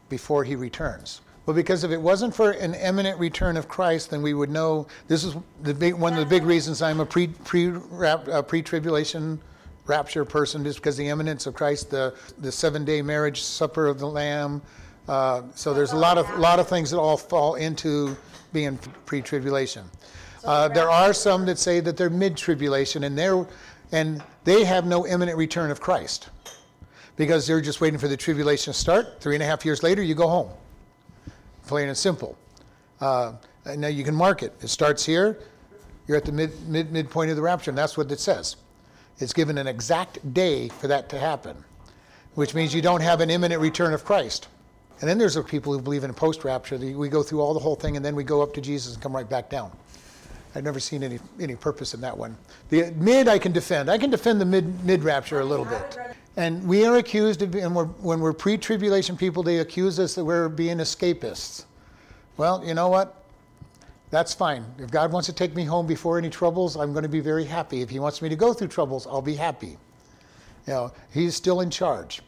[0.09, 1.21] before he returns.
[1.47, 4.89] Well, because if it wasn't for an imminent return of Christ, then we would know
[5.07, 9.41] this is the big, one of the big reasons I'm a pre, pre, uh, pre-tribulation
[9.87, 14.09] rapture person is because the imminence of Christ, the, the seven-day marriage supper of the
[14.09, 14.61] Lamb.
[15.09, 18.17] Uh, so there's a lot of, lot of things that all fall into
[18.53, 19.85] being pre-tribulation.
[20.45, 23.47] Uh, there are some that say that they're mid-tribulation, and they're
[23.93, 26.29] and they have no imminent return of Christ
[27.17, 29.21] because they're just waiting for the tribulation to start.
[29.21, 30.51] Three and a half years later, you go home.
[31.67, 32.37] Plain and simple.
[33.01, 33.33] Uh,
[33.77, 34.55] now you can mark it.
[34.63, 35.39] It starts here.
[36.07, 38.57] You're at the mid, mid midpoint of the rapture, and that's what it says.
[39.19, 41.57] It's given an exact day for that to happen,
[42.35, 44.49] which means you don't have an imminent return of Christ.
[45.01, 46.79] And then there's the people who believe in a post rapture.
[46.79, 49.03] We go through all the whole thing, and then we go up to Jesus and
[49.03, 49.71] come right back down.
[50.55, 52.37] I've never seen any, any purpose in that one.
[52.71, 53.91] The mid I can defend.
[53.91, 55.99] I can defend the mid mid rapture a little bit.
[56.37, 60.51] And we are accused of, and when we're pre-tribulation people, they accuse us that we're
[60.51, 61.65] being escapists.
[62.37, 63.25] Well, you know what?
[64.11, 64.65] That's fine.
[64.79, 67.45] If God wants to take me home before any troubles, I'm going to be very
[67.45, 67.81] happy.
[67.81, 69.79] If He wants me to go through troubles, I'll be happy.
[70.67, 72.21] You know, He's still in charge.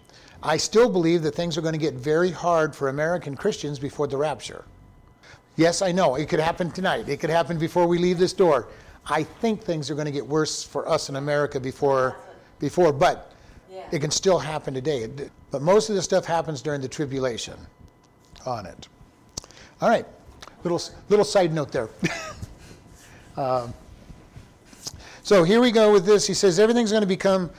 [0.43, 4.07] I still believe that things are going to get very hard for American Christians before
[4.07, 4.65] the rapture.
[5.57, 6.15] Yes, I know.
[6.15, 7.09] It could happen tonight.
[7.09, 8.69] It could happen before we leave this door.
[9.05, 12.17] I think things are going to get worse for us in America before,
[12.59, 13.35] before, but.
[13.93, 15.09] It can still happen today.
[15.51, 17.55] But most of the stuff happens during the tribulation
[18.47, 18.89] on it.
[19.81, 20.07] All right,
[20.65, 21.89] little little side note there.
[23.37, 23.73] um,
[25.23, 26.27] so here we go with this.
[26.27, 27.51] He says everything's going to become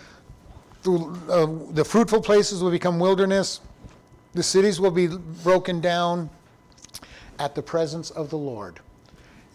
[0.86, 3.60] uh, the fruitful places will become wilderness.
[4.34, 6.30] The cities will be broken down
[7.38, 8.80] at the presence of the Lord.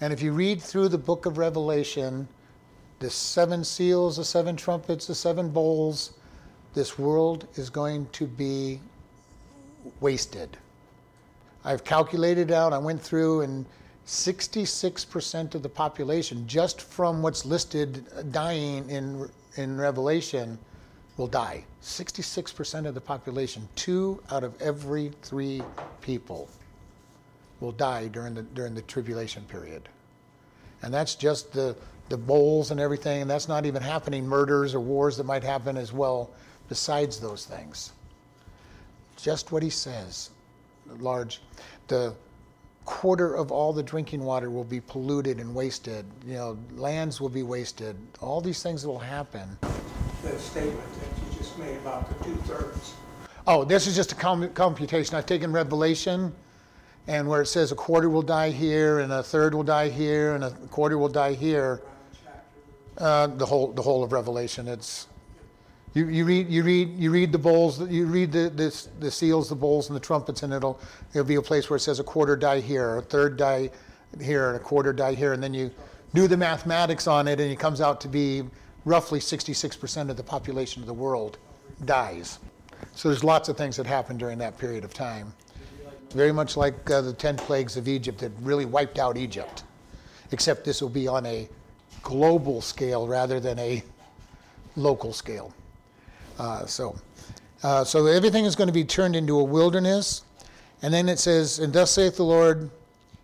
[0.01, 2.29] And if you read through the book of Revelation,
[2.99, 6.15] the seven seals, the seven trumpets, the seven bowls,
[6.75, 8.81] this world is going to be
[10.01, 10.57] wasted.
[11.65, 13.65] I've calculated out, I went through, and
[14.07, 20.59] 66% of the population, just from what's listed uh, dying in, in Revelation,
[21.17, 21.65] will die.
[21.83, 25.63] 66% of the population, two out of every three
[26.01, 26.49] people,
[27.61, 29.89] will die during the, during the tribulation period.
[30.83, 31.75] And that's just the,
[32.11, 35.93] the bowls and everything, that's not even happening murders or wars that might happen as
[35.93, 36.31] well,
[36.69, 37.93] besides those things.
[39.17, 40.31] Just what he says,
[40.99, 41.41] large.
[41.89, 42.15] The
[42.85, 46.05] quarter of all the drinking water will be polluted and wasted.
[46.27, 47.97] You know, lands will be wasted.
[48.21, 49.57] All these things will happen.
[50.23, 52.95] The statement that you just made about the two-thirds.
[53.47, 55.15] Oh, this is just a com- computation.
[55.17, 56.35] I've taken Revelation,
[57.07, 60.35] and where it says a quarter will die here, and a third will die here,
[60.35, 61.83] and a quarter will die here.
[62.97, 64.69] Uh, the whole the whole of Revelation.
[64.69, 65.09] It's
[65.95, 69.49] you, you read you read you read the bowls you read the, the the seals
[69.49, 70.79] the bowls and the trumpets and it'll
[71.13, 73.71] it'll be a place where it says a quarter die here a third die
[74.21, 75.71] here and a quarter die here and then you
[76.13, 78.43] do the mathematics on it and it comes out to be
[78.85, 81.39] roughly 66% of the population of the world
[81.85, 82.39] dies.
[82.95, 85.33] So there's lots of things that happen during that period of time.
[86.11, 89.65] Very much like uh, the 10 plagues of Egypt that really wiped out Egypt
[90.31, 91.49] except this will be on a
[92.03, 93.83] global scale rather than a
[94.77, 95.53] local scale
[96.39, 96.97] uh, so,
[97.63, 100.23] uh, so everything is going to be turned into a wilderness.
[100.83, 102.71] And then it says, And thus saith the Lord,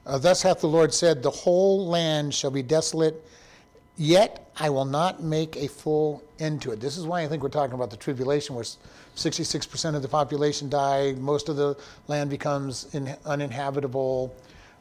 [0.06, 3.22] uh, thus hath the Lord said, The whole land shall be desolate,
[3.96, 6.80] yet I will not make a full end to it.
[6.80, 8.64] This is why I think we're talking about the tribulation, where
[9.16, 11.76] 66% of the population die, most of the
[12.08, 14.34] land becomes in, uninhabitable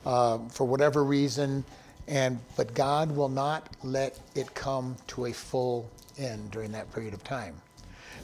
[0.05, 1.63] uh, for whatever reason.
[2.07, 7.13] And, but God will not let it come to a full end during that period
[7.13, 7.55] of time.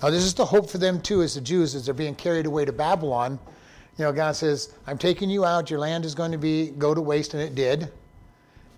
[0.06, 2.46] Now, this is the hope for them too, as the Jews, as they're being carried
[2.46, 3.40] away to Babylon.
[3.98, 6.94] You know, God says, I'm taking you out, your land is going to be go
[6.94, 7.92] to waste, and it did,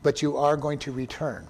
[0.04, 1.46] but you are going to return.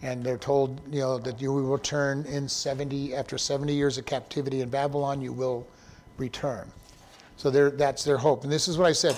[0.00, 4.06] And they're told, you know, that you will return in 70, after 70 years of
[4.06, 5.66] captivity in Babylon, you will
[6.16, 6.70] return.
[7.36, 8.44] So that's their hope.
[8.44, 9.16] And this is what I said.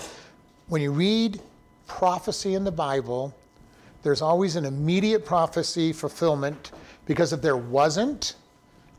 [0.68, 1.38] When you read
[1.86, 3.34] prophecy in the Bible,
[4.02, 6.72] there's always an immediate prophecy fulfillment
[7.04, 8.36] because if there wasn't,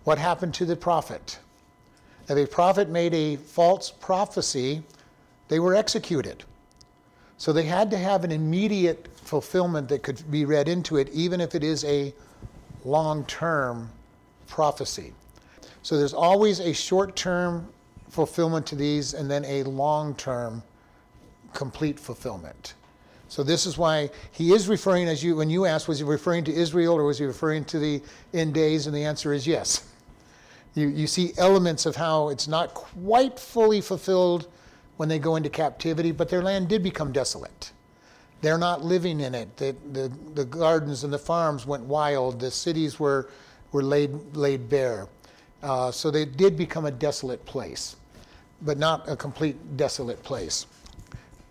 [0.03, 1.39] what happened to the prophet?
[2.27, 4.83] If a prophet made a false prophecy,
[5.49, 6.43] they were executed.
[7.37, 11.41] So they had to have an immediate fulfillment that could be read into it, even
[11.41, 12.13] if it is a
[12.85, 13.89] long term
[14.47, 15.13] prophecy.
[15.81, 17.67] So there's always a short term
[18.09, 20.63] fulfillment to these and then a long term
[21.53, 22.75] complete fulfillment.
[23.27, 26.43] So this is why he is referring, as you when you asked, was he referring
[26.45, 28.01] to Israel or was he referring to the
[28.33, 28.85] end days?
[28.85, 29.89] And the answer is yes.
[30.75, 34.47] You, you see elements of how it's not quite fully fulfilled
[34.97, 37.71] when they go into captivity, but their land did become desolate.
[38.41, 39.55] They're not living in it.
[39.57, 42.39] The, the, the gardens and the farms went wild.
[42.39, 43.29] The cities were,
[43.71, 45.07] were laid, laid bare.
[45.61, 47.95] Uh, so they did become a desolate place,
[48.61, 50.65] but not a complete desolate place.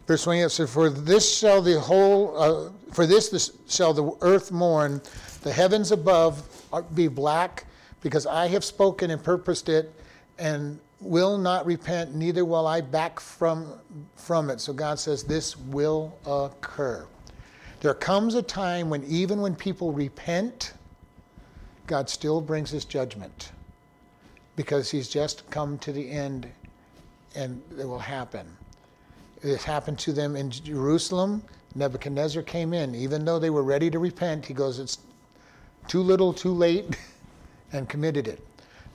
[0.07, 4.53] Verse 28 says, For this shall the whole, uh, for this, this shall the earth
[4.53, 5.01] mourn,
[5.43, 6.47] the heavens above
[6.95, 7.64] be black
[8.03, 9.92] because I have spoken and purposed it
[10.38, 13.72] and will not repent, neither will I back from,
[14.16, 14.61] from it.
[14.61, 17.07] So God says this will occur.
[17.80, 20.74] There comes a time when even when people repent,
[21.86, 23.50] God still brings his judgment
[24.55, 26.48] because he's just come to the end
[27.34, 28.46] and it will happen.
[29.42, 31.42] It happened to them in Jerusalem.
[31.74, 32.94] Nebuchadnezzar came in.
[32.94, 34.98] Even though they were ready to repent, he goes, It's
[35.88, 36.96] too little, too late.
[37.73, 38.41] and committed it.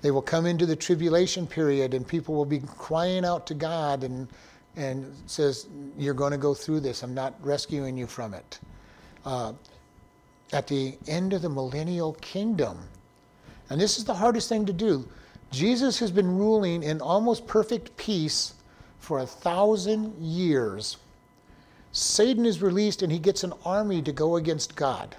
[0.01, 4.03] They will come into the tribulation period and people will be crying out to God
[4.03, 4.27] and,
[4.75, 5.67] and says,
[5.97, 7.03] You're going to go through this.
[7.03, 8.59] I'm not rescuing you from it.
[9.25, 9.53] Uh,
[10.53, 12.77] at the end of the millennial kingdom,
[13.69, 15.07] and this is the hardest thing to do,
[15.51, 18.53] Jesus has been ruling in almost perfect peace
[18.99, 20.97] for a thousand years.
[21.91, 25.15] Satan is released and he gets an army to go against God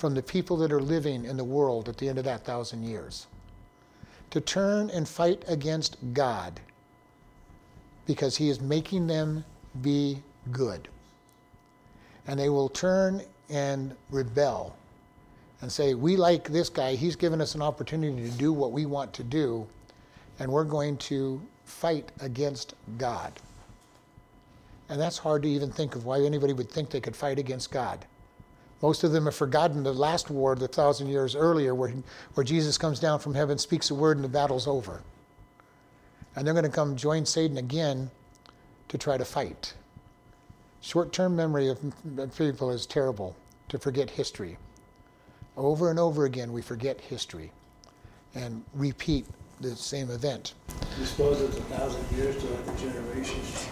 [0.00, 2.82] from the people that are living in the world at the end of that thousand
[2.82, 3.26] years.
[4.30, 6.58] To turn and fight against God
[8.06, 9.44] because He is making them
[9.82, 10.88] be good.
[12.26, 13.20] And they will turn
[13.50, 14.74] and rebel
[15.60, 18.86] and say, We like this guy, he's given us an opportunity to do what we
[18.86, 19.66] want to do,
[20.38, 23.34] and we're going to fight against God.
[24.88, 27.70] And that's hard to even think of why anybody would think they could fight against
[27.70, 28.06] God.
[28.82, 31.92] Most of them have forgotten the last war, the thousand years earlier, where,
[32.34, 35.02] where Jesus comes down from heaven, speaks a word, and the battle's over.
[36.34, 38.10] And they're going to come join Satan again
[38.88, 39.74] to try to fight.
[40.80, 41.78] Short term memory of
[42.36, 43.36] people is terrible
[43.68, 44.56] to forget history.
[45.56, 47.52] Over and over again, we forget history
[48.34, 49.26] and repeat
[49.60, 50.54] the same event.
[50.98, 53.68] You suppose it's a thousand years to the generations?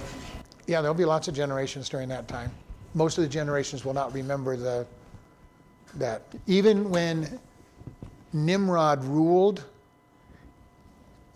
[0.67, 2.51] Yeah, there'll be lots of generations during that time.
[2.95, 4.87] Most of the generations will not remember the
[5.95, 6.23] that.
[6.47, 7.39] Even when
[8.33, 9.65] Nimrod ruled,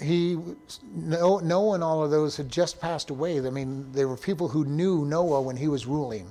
[0.00, 0.38] he
[0.94, 3.38] no, Noah and all of those had just passed away.
[3.38, 6.30] I mean, there were people who knew Noah when he was ruling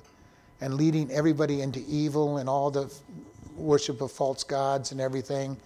[0.60, 2.94] and leading everybody into evil and all the
[3.56, 5.58] worship of false gods and everything.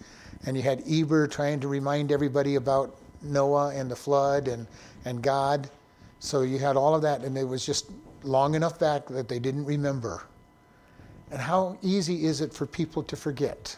[0.46, 4.66] And you had Eber trying to remind everybody about Noah and the flood and,
[5.04, 5.68] and God.
[6.20, 7.90] So you had all of that, and it was just
[8.26, 10.24] long enough back that they didn't remember.
[11.30, 13.76] And how easy is it for people to forget?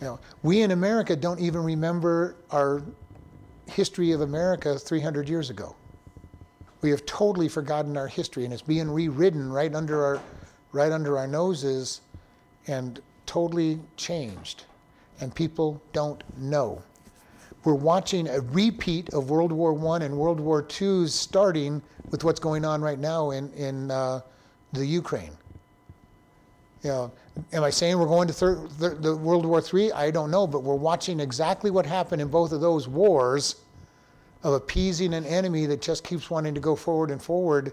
[0.00, 2.82] You know, we in America don't even remember our
[3.66, 5.74] history of America 300 years ago.
[6.82, 10.20] We have totally forgotten our history, and it's being rewritten right under our,
[10.72, 12.02] right under our noses,
[12.66, 14.64] and totally changed.
[15.20, 16.82] And people don't know.
[17.66, 22.38] We're watching a repeat of World War I and World War II starting with what's
[22.38, 24.20] going on right now in, in uh,
[24.72, 25.32] the Ukraine.
[26.84, 27.12] You know,
[27.52, 29.90] am I saying we're going to thir- the, the World War III?
[29.94, 33.56] I don't know, but we're watching exactly what happened in both of those wars
[34.44, 37.72] of appeasing an enemy that just keeps wanting to go forward and forward.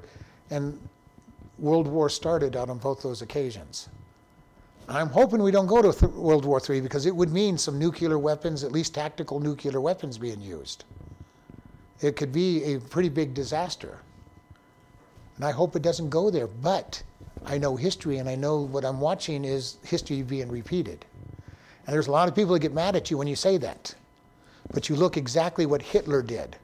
[0.50, 0.76] And
[1.60, 3.90] World War started out on both those occasions.
[4.88, 7.80] I'm hoping we don't go to th- World War III because it would mean some
[7.80, 10.84] nuclear weapons, at least tactical nuclear weapons, being used.
[12.02, 14.00] It could be a pretty big disaster.
[15.38, 16.48] And I hope it doesn't go there.
[16.48, 17.02] But
[17.46, 21.06] I know history, and I know what I'm watching is history being repeated.
[21.86, 23.96] And there's a lot of people that get mad at you when you say that.
[24.74, 26.58] But you look exactly what Hitler did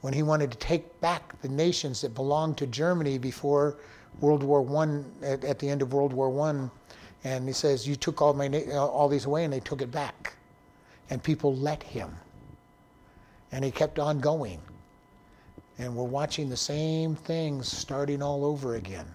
[0.00, 3.78] when he wanted to take back the nations that belonged to Germany before
[4.20, 6.70] World War One, at, at the end of World War One
[7.24, 9.90] and he says, "You took all my uh, all these away," and they took it
[9.90, 10.36] back,
[11.10, 12.14] and people let him,
[13.50, 14.60] and he kept on going.
[15.76, 19.06] And we're watching the same things starting all over again,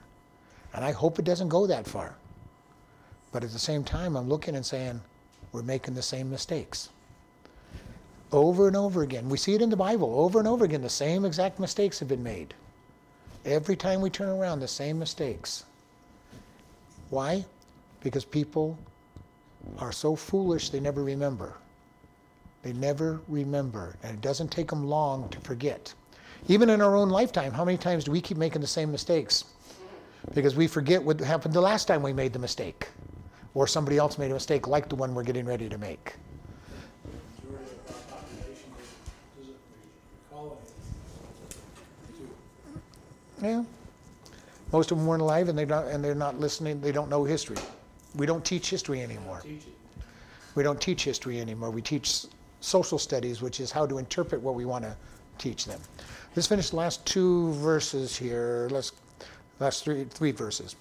[0.74, 2.16] and I hope it doesn't go that far.
[3.32, 5.02] But at the same time, I'm looking and saying,
[5.52, 6.90] we're making the same mistakes.
[8.32, 9.30] Over and over again.
[9.30, 10.14] We see it in the Bible.
[10.20, 12.54] Over and over again, the same exact mistakes have been made.
[13.46, 15.66] Every time we turn around, the same mistakes.
[17.10, 17.46] Why?
[18.02, 18.78] Because people
[19.78, 21.54] are so foolish they never remember.
[22.62, 25.94] They never remember, and it doesn't take them long to forget.
[26.48, 29.46] Even in our own lifetime, how many times do we keep making the same mistakes?
[30.34, 32.88] Because we forget what happened the last time we made the mistake,
[33.54, 36.16] or somebody else made a mistake like the one we're getting ready to make.
[43.42, 43.64] Yeah.
[44.74, 46.82] Most of them weren't alive, and they don't, and they're not listening.
[46.82, 47.58] They don't know history.
[48.16, 49.42] We don't teach history anymore.
[49.42, 49.66] Teach.
[50.56, 51.70] We don't teach history anymore.
[51.70, 52.26] We teach
[52.60, 54.96] social studies, which is how to interpret what we want to
[55.38, 55.80] teach them.
[56.36, 58.68] Let's finish the last two verses here.
[58.72, 58.92] Let's
[59.60, 60.76] last three three verses.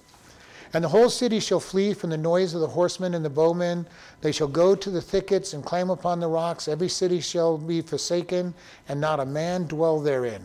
[0.73, 3.87] And the whole city shall flee from the noise of the horsemen and the bowmen.
[4.21, 6.67] They shall go to the thickets and climb upon the rocks.
[6.67, 8.53] Every city shall be forsaken,
[8.87, 10.43] and not a man dwell therein.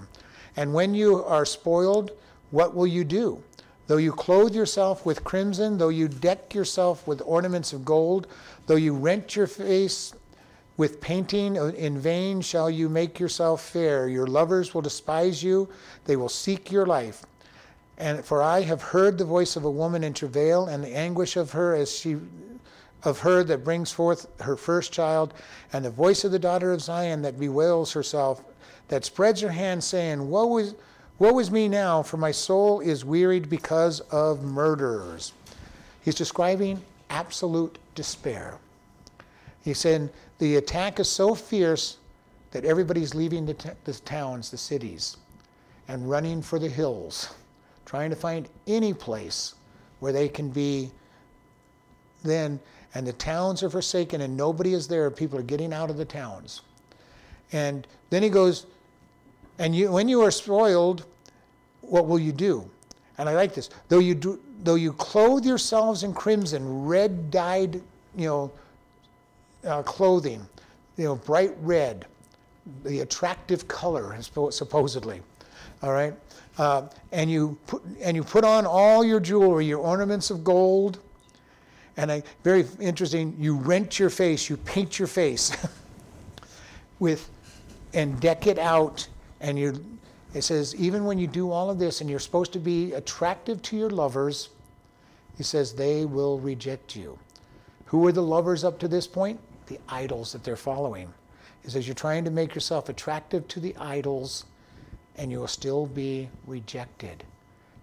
[0.57, 2.12] And when you are spoiled,
[2.53, 3.43] what will you do?
[3.87, 8.26] Though you clothe yourself with crimson, though you deck yourself with ornaments of gold,
[8.66, 10.14] though you rent your face
[10.76, 14.09] with painting, in vain shall you make yourself fair.
[14.09, 15.68] Your lovers will despise you,
[16.07, 17.24] they will seek your life.
[17.97, 21.37] And for I have heard the voice of a woman in travail, and the anguish
[21.37, 22.16] of her as she
[23.05, 25.35] of her that brings forth her first child,
[25.72, 28.43] and the voice of the daughter of Zion that bewails herself,
[28.89, 30.74] that spreads her hand, saying, Woe is
[31.19, 35.33] Woe is me now, for my soul is wearied because of murderers.
[36.03, 38.59] He's describing absolute despair.
[39.62, 41.99] He's saying the attack is so fierce
[42.51, 45.17] that everybody's leaving the, t- the towns, the cities,
[45.89, 47.33] and running for the hills,
[47.87, 49.55] trying to find any place
[50.01, 50.91] where they can be
[52.25, 52.59] then.
[52.95, 55.11] And the towns are forsaken, and nobody is there.
[55.11, 56.62] People are getting out of the towns.
[57.53, 58.67] And then he goes,
[59.59, 61.05] and you, when you are spoiled,
[61.81, 62.69] what will you do?
[63.19, 63.71] And I like this.
[63.89, 67.83] Though you do, though you clothe yourselves in crimson, red dyed,
[68.17, 68.53] you know,
[69.65, 70.47] uh, clothing,
[70.97, 72.07] you know, bright red,
[72.85, 74.17] the attractive color,
[74.51, 75.21] supposedly.
[75.83, 76.15] All right?
[76.57, 81.01] Uh, and, you put, and you put on all your jewelry, your ornaments of gold.
[81.97, 85.57] And I, very interesting, you rent your face, you paint your face
[86.99, 87.29] with,
[87.93, 89.07] and deck it out.
[89.45, 89.85] And you,
[90.33, 93.61] it says, even when you do all of this and you're supposed to be attractive
[93.61, 94.49] to your lovers,
[95.37, 97.19] he says, they will reject you.
[97.85, 99.39] Who are the lovers up to this point?
[99.67, 101.13] The idols that they're following.
[101.63, 104.47] He says, You're trying to make yourself attractive to the idols,
[105.17, 107.23] and you will still be rejected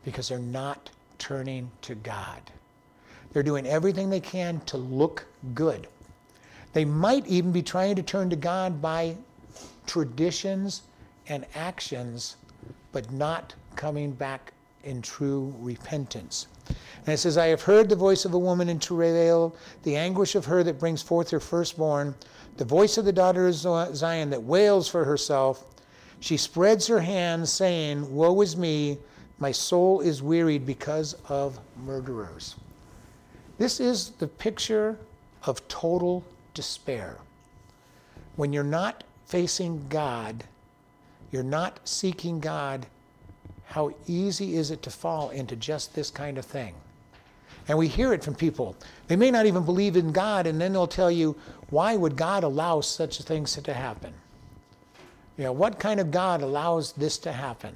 [0.04, 0.90] because they're not
[1.20, 2.42] turning to God.
[3.34, 5.88] They're doing everything they can to look good.
[6.74, 9.16] They might even be trying to turn to God by
[9.86, 10.82] traditions
[11.28, 12.38] and actions,
[12.92, 14.54] but not coming back
[14.84, 16.48] in true repentance.
[17.06, 20.36] And it says, I have heard the voice of a woman in travail, the anguish
[20.36, 22.16] of her that brings forth her firstborn,
[22.58, 25.66] the voice of the daughter of Zion that wails for herself.
[26.20, 28.98] She spreads her hands, saying, Woe is me,
[29.40, 32.56] my soul is wearied because of murderers.
[33.58, 34.98] This is the picture
[35.46, 37.18] of total despair.
[38.36, 40.44] When you're not facing God,
[41.32, 42.86] you're not seeking God,
[43.66, 46.76] how easy is it to fall into just this kind of thing?
[47.68, 48.76] And we hear it from people.
[49.08, 51.38] They may not even believe in God, and then they'll tell you,
[51.70, 54.14] why would God allow such things to happen?
[55.38, 57.76] You know, what kind of God allows this to happen?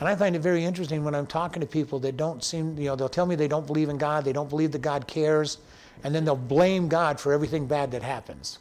[0.00, 2.86] And I find it very interesting when I'm talking to people that don't seem, you
[2.86, 5.58] know, they'll tell me they don't believe in God, they don't believe that God cares,
[6.04, 8.58] and then they'll blame God for everything bad that happens.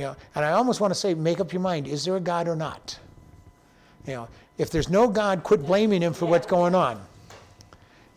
[0.00, 2.20] You know, and I almost want to say, make up your mind, is there a
[2.20, 2.98] God or not?
[4.06, 6.98] You know, if there's no God, quit blaming him for what's going on.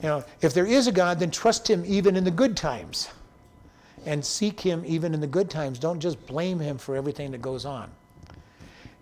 [0.01, 3.09] You know, if there is a God, then trust him even in the good times.
[4.05, 5.77] And seek him even in the good times.
[5.77, 7.91] Don't just blame him for everything that goes on.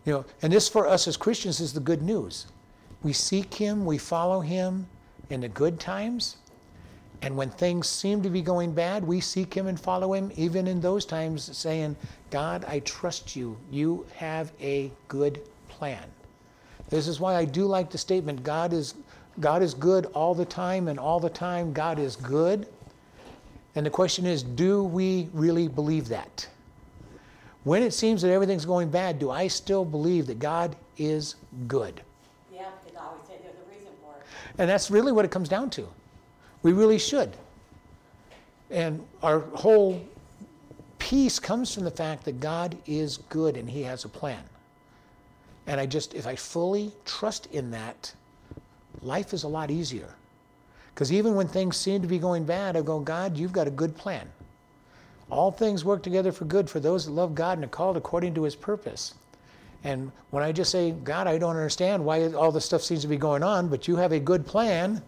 [0.05, 2.47] You know, and this for us as Christians is the good news.
[3.03, 4.87] We seek him, we follow him
[5.29, 6.37] in the good times.
[7.21, 10.67] And when things seem to be going bad, we seek him and follow him even
[10.67, 11.95] in those times, saying,
[12.31, 13.57] God, I trust you.
[13.69, 16.03] You have a good plan.
[16.89, 18.95] This is why I do like the statement God is,
[19.39, 22.67] God is good all the time, and all the time God is good.
[23.75, 26.47] And the question is do we really believe that?
[27.63, 31.35] When it seems that everything's going bad, do I still believe that God is
[31.67, 32.01] good?
[32.51, 34.25] Yeah, because I always say there's a reason for it.
[34.57, 35.87] And that's really what it comes down to.
[36.63, 37.35] We really should.
[38.69, 40.01] And our whole
[40.99, 44.43] peace comes from the fact that God is good and He has a plan.
[45.67, 48.13] And I just, if I fully trust in that,
[49.01, 50.15] life is a lot easier.
[50.93, 53.71] Because even when things seem to be going bad, I go, God, you've got a
[53.71, 54.27] good plan.
[55.29, 58.33] All things work together for good for those that love God and are called according
[58.35, 59.13] to his purpose.
[59.83, 63.07] And when I just say, God, I don't understand why all this stuff seems to
[63.07, 65.01] be going on, but you have a good plan,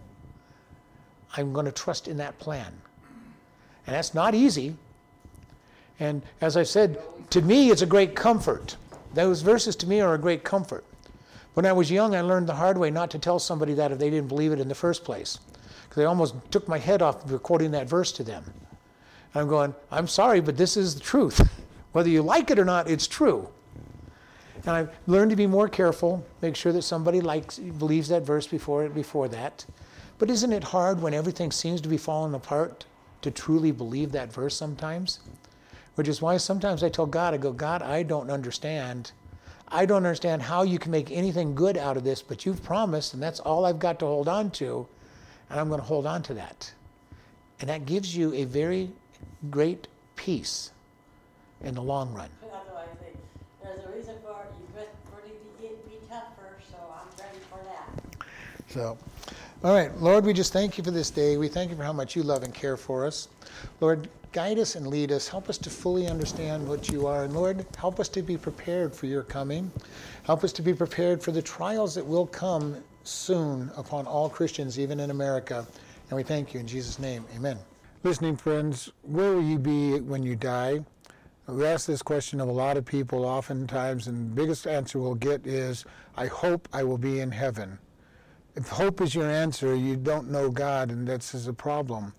[1.36, 2.72] I'm going to trust in that plan.
[3.86, 4.76] And that's not easy.
[6.00, 8.76] And as I said, to me, it's a great comfort
[9.14, 10.84] those verses to me are a great comfort.
[11.54, 13.98] When I was young, I learned the hard way not to tell somebody that if
[13.98, 15.38] they didn't believe it in the first place.
[15.88, 18.44] Because I almost took my head off quoting that verse to them.
[19.32, 21.48] And I'm going, I'm sorry, but this is the truth.
[21.92, 23.48] Whether you like it or not, it's true.
[24.66, 28.46] And I've learned to be more careful, make sure that somebody likes, believes that verse
[28.46, 29.64] before, before that.
[30.18, 32.84] But isn't it hard when everything seems to be falling apart
[33.22, 35.20] to truly believe that verse sometimes?
[35.94, 39.12] which is why sometimes I tell God, I go, God, I don't understand.
[39.68, 43.14] I don't understand how you can make anything good out of this, but you've promised,
[43.14, 44.86] and that's all I've got to hold on to,
[45.50, 46.72] and I'm going to hold on to that.
[47.60, 48.90] And that gives you a very
[49.50, 49.86] great
[50.16, 50.72] peace
[51.62, 52.28] in the long run.
[53.62, 54.52] There's a reason for it.
[54.58, 56.56] You ready to be tougher,
[58.68, 58.98] so
[59.64, 61.38] all right, Lord, we just thank you for this day.
[61.38, 63.28] We thank you for how much you love and care for us.
[63.80, 65.26] Lord, guide us and lead us.
[65.26, 67.24] Help us to fully understand what you are.
[67.24, 69.72] And Lord, help us to be prepared for your coming.
[70.24, 74.78] Help us to be prepared for the trials that will come soon upon all Christians,
[74.78, 75.66] even in America.
[76.10, 77.24] And we thank you in Jesus' name.
[77.34, 77.56] Amen.
[78.02, 80.84] Listening friends, where will you be when you die?
[81.46, 85.14] We ask this question of a lot of people oftentimes, and the biggest answer we'll
[85.14, 85.86] get is,
[86.18, 87.78] I hope I will be in heaven.
[88.56, 92.12] If hope is your answer, you don't know God, and that's a problem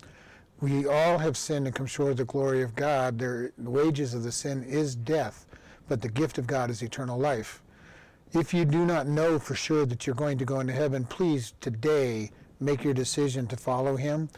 [0.60, 3.18] we all have sinned and come short of the glory of God.
[3.18, 5.46] the wages of the sin is death,
[5.88, 7.62] but the gift of God is eternal life.
[8.32, 11.52] If you do not know for sure that you're going to go into heaven, please
[11.60, 14.30] today make your decision to follow Him.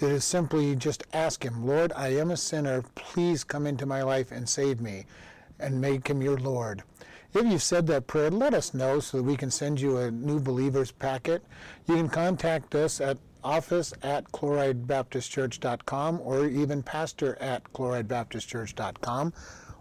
[0.00, 2.82] It is simply just ask Him, Lord, I am a sinner.
[2.94, 5.06] Please come into my life and save me
[5.58, 6.82] and make Him your Lord.
[7.34, 10.08] If you've said that prayer, let us know so that we can send you a
[10.08, 11.44] new believers packet.
[11.88, 19.32] You can contact us at office at chloridebaptistchurch.com or even pastor at chloridebaptistchurch.com.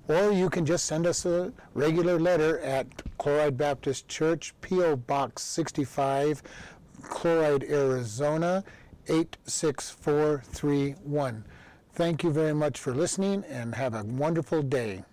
[0.07, 2.87] Or you can just send us a regular letter at
[3.19, 4.95] Chloride Baptist Church, P.O.
[4.95, 6.41] Box 65,
[7.03, 8.63] Chloride, Arizona
[9.07, 11.45] 86431.
[11.93, 15.03] Thank you very much for listening and have a wonderful day.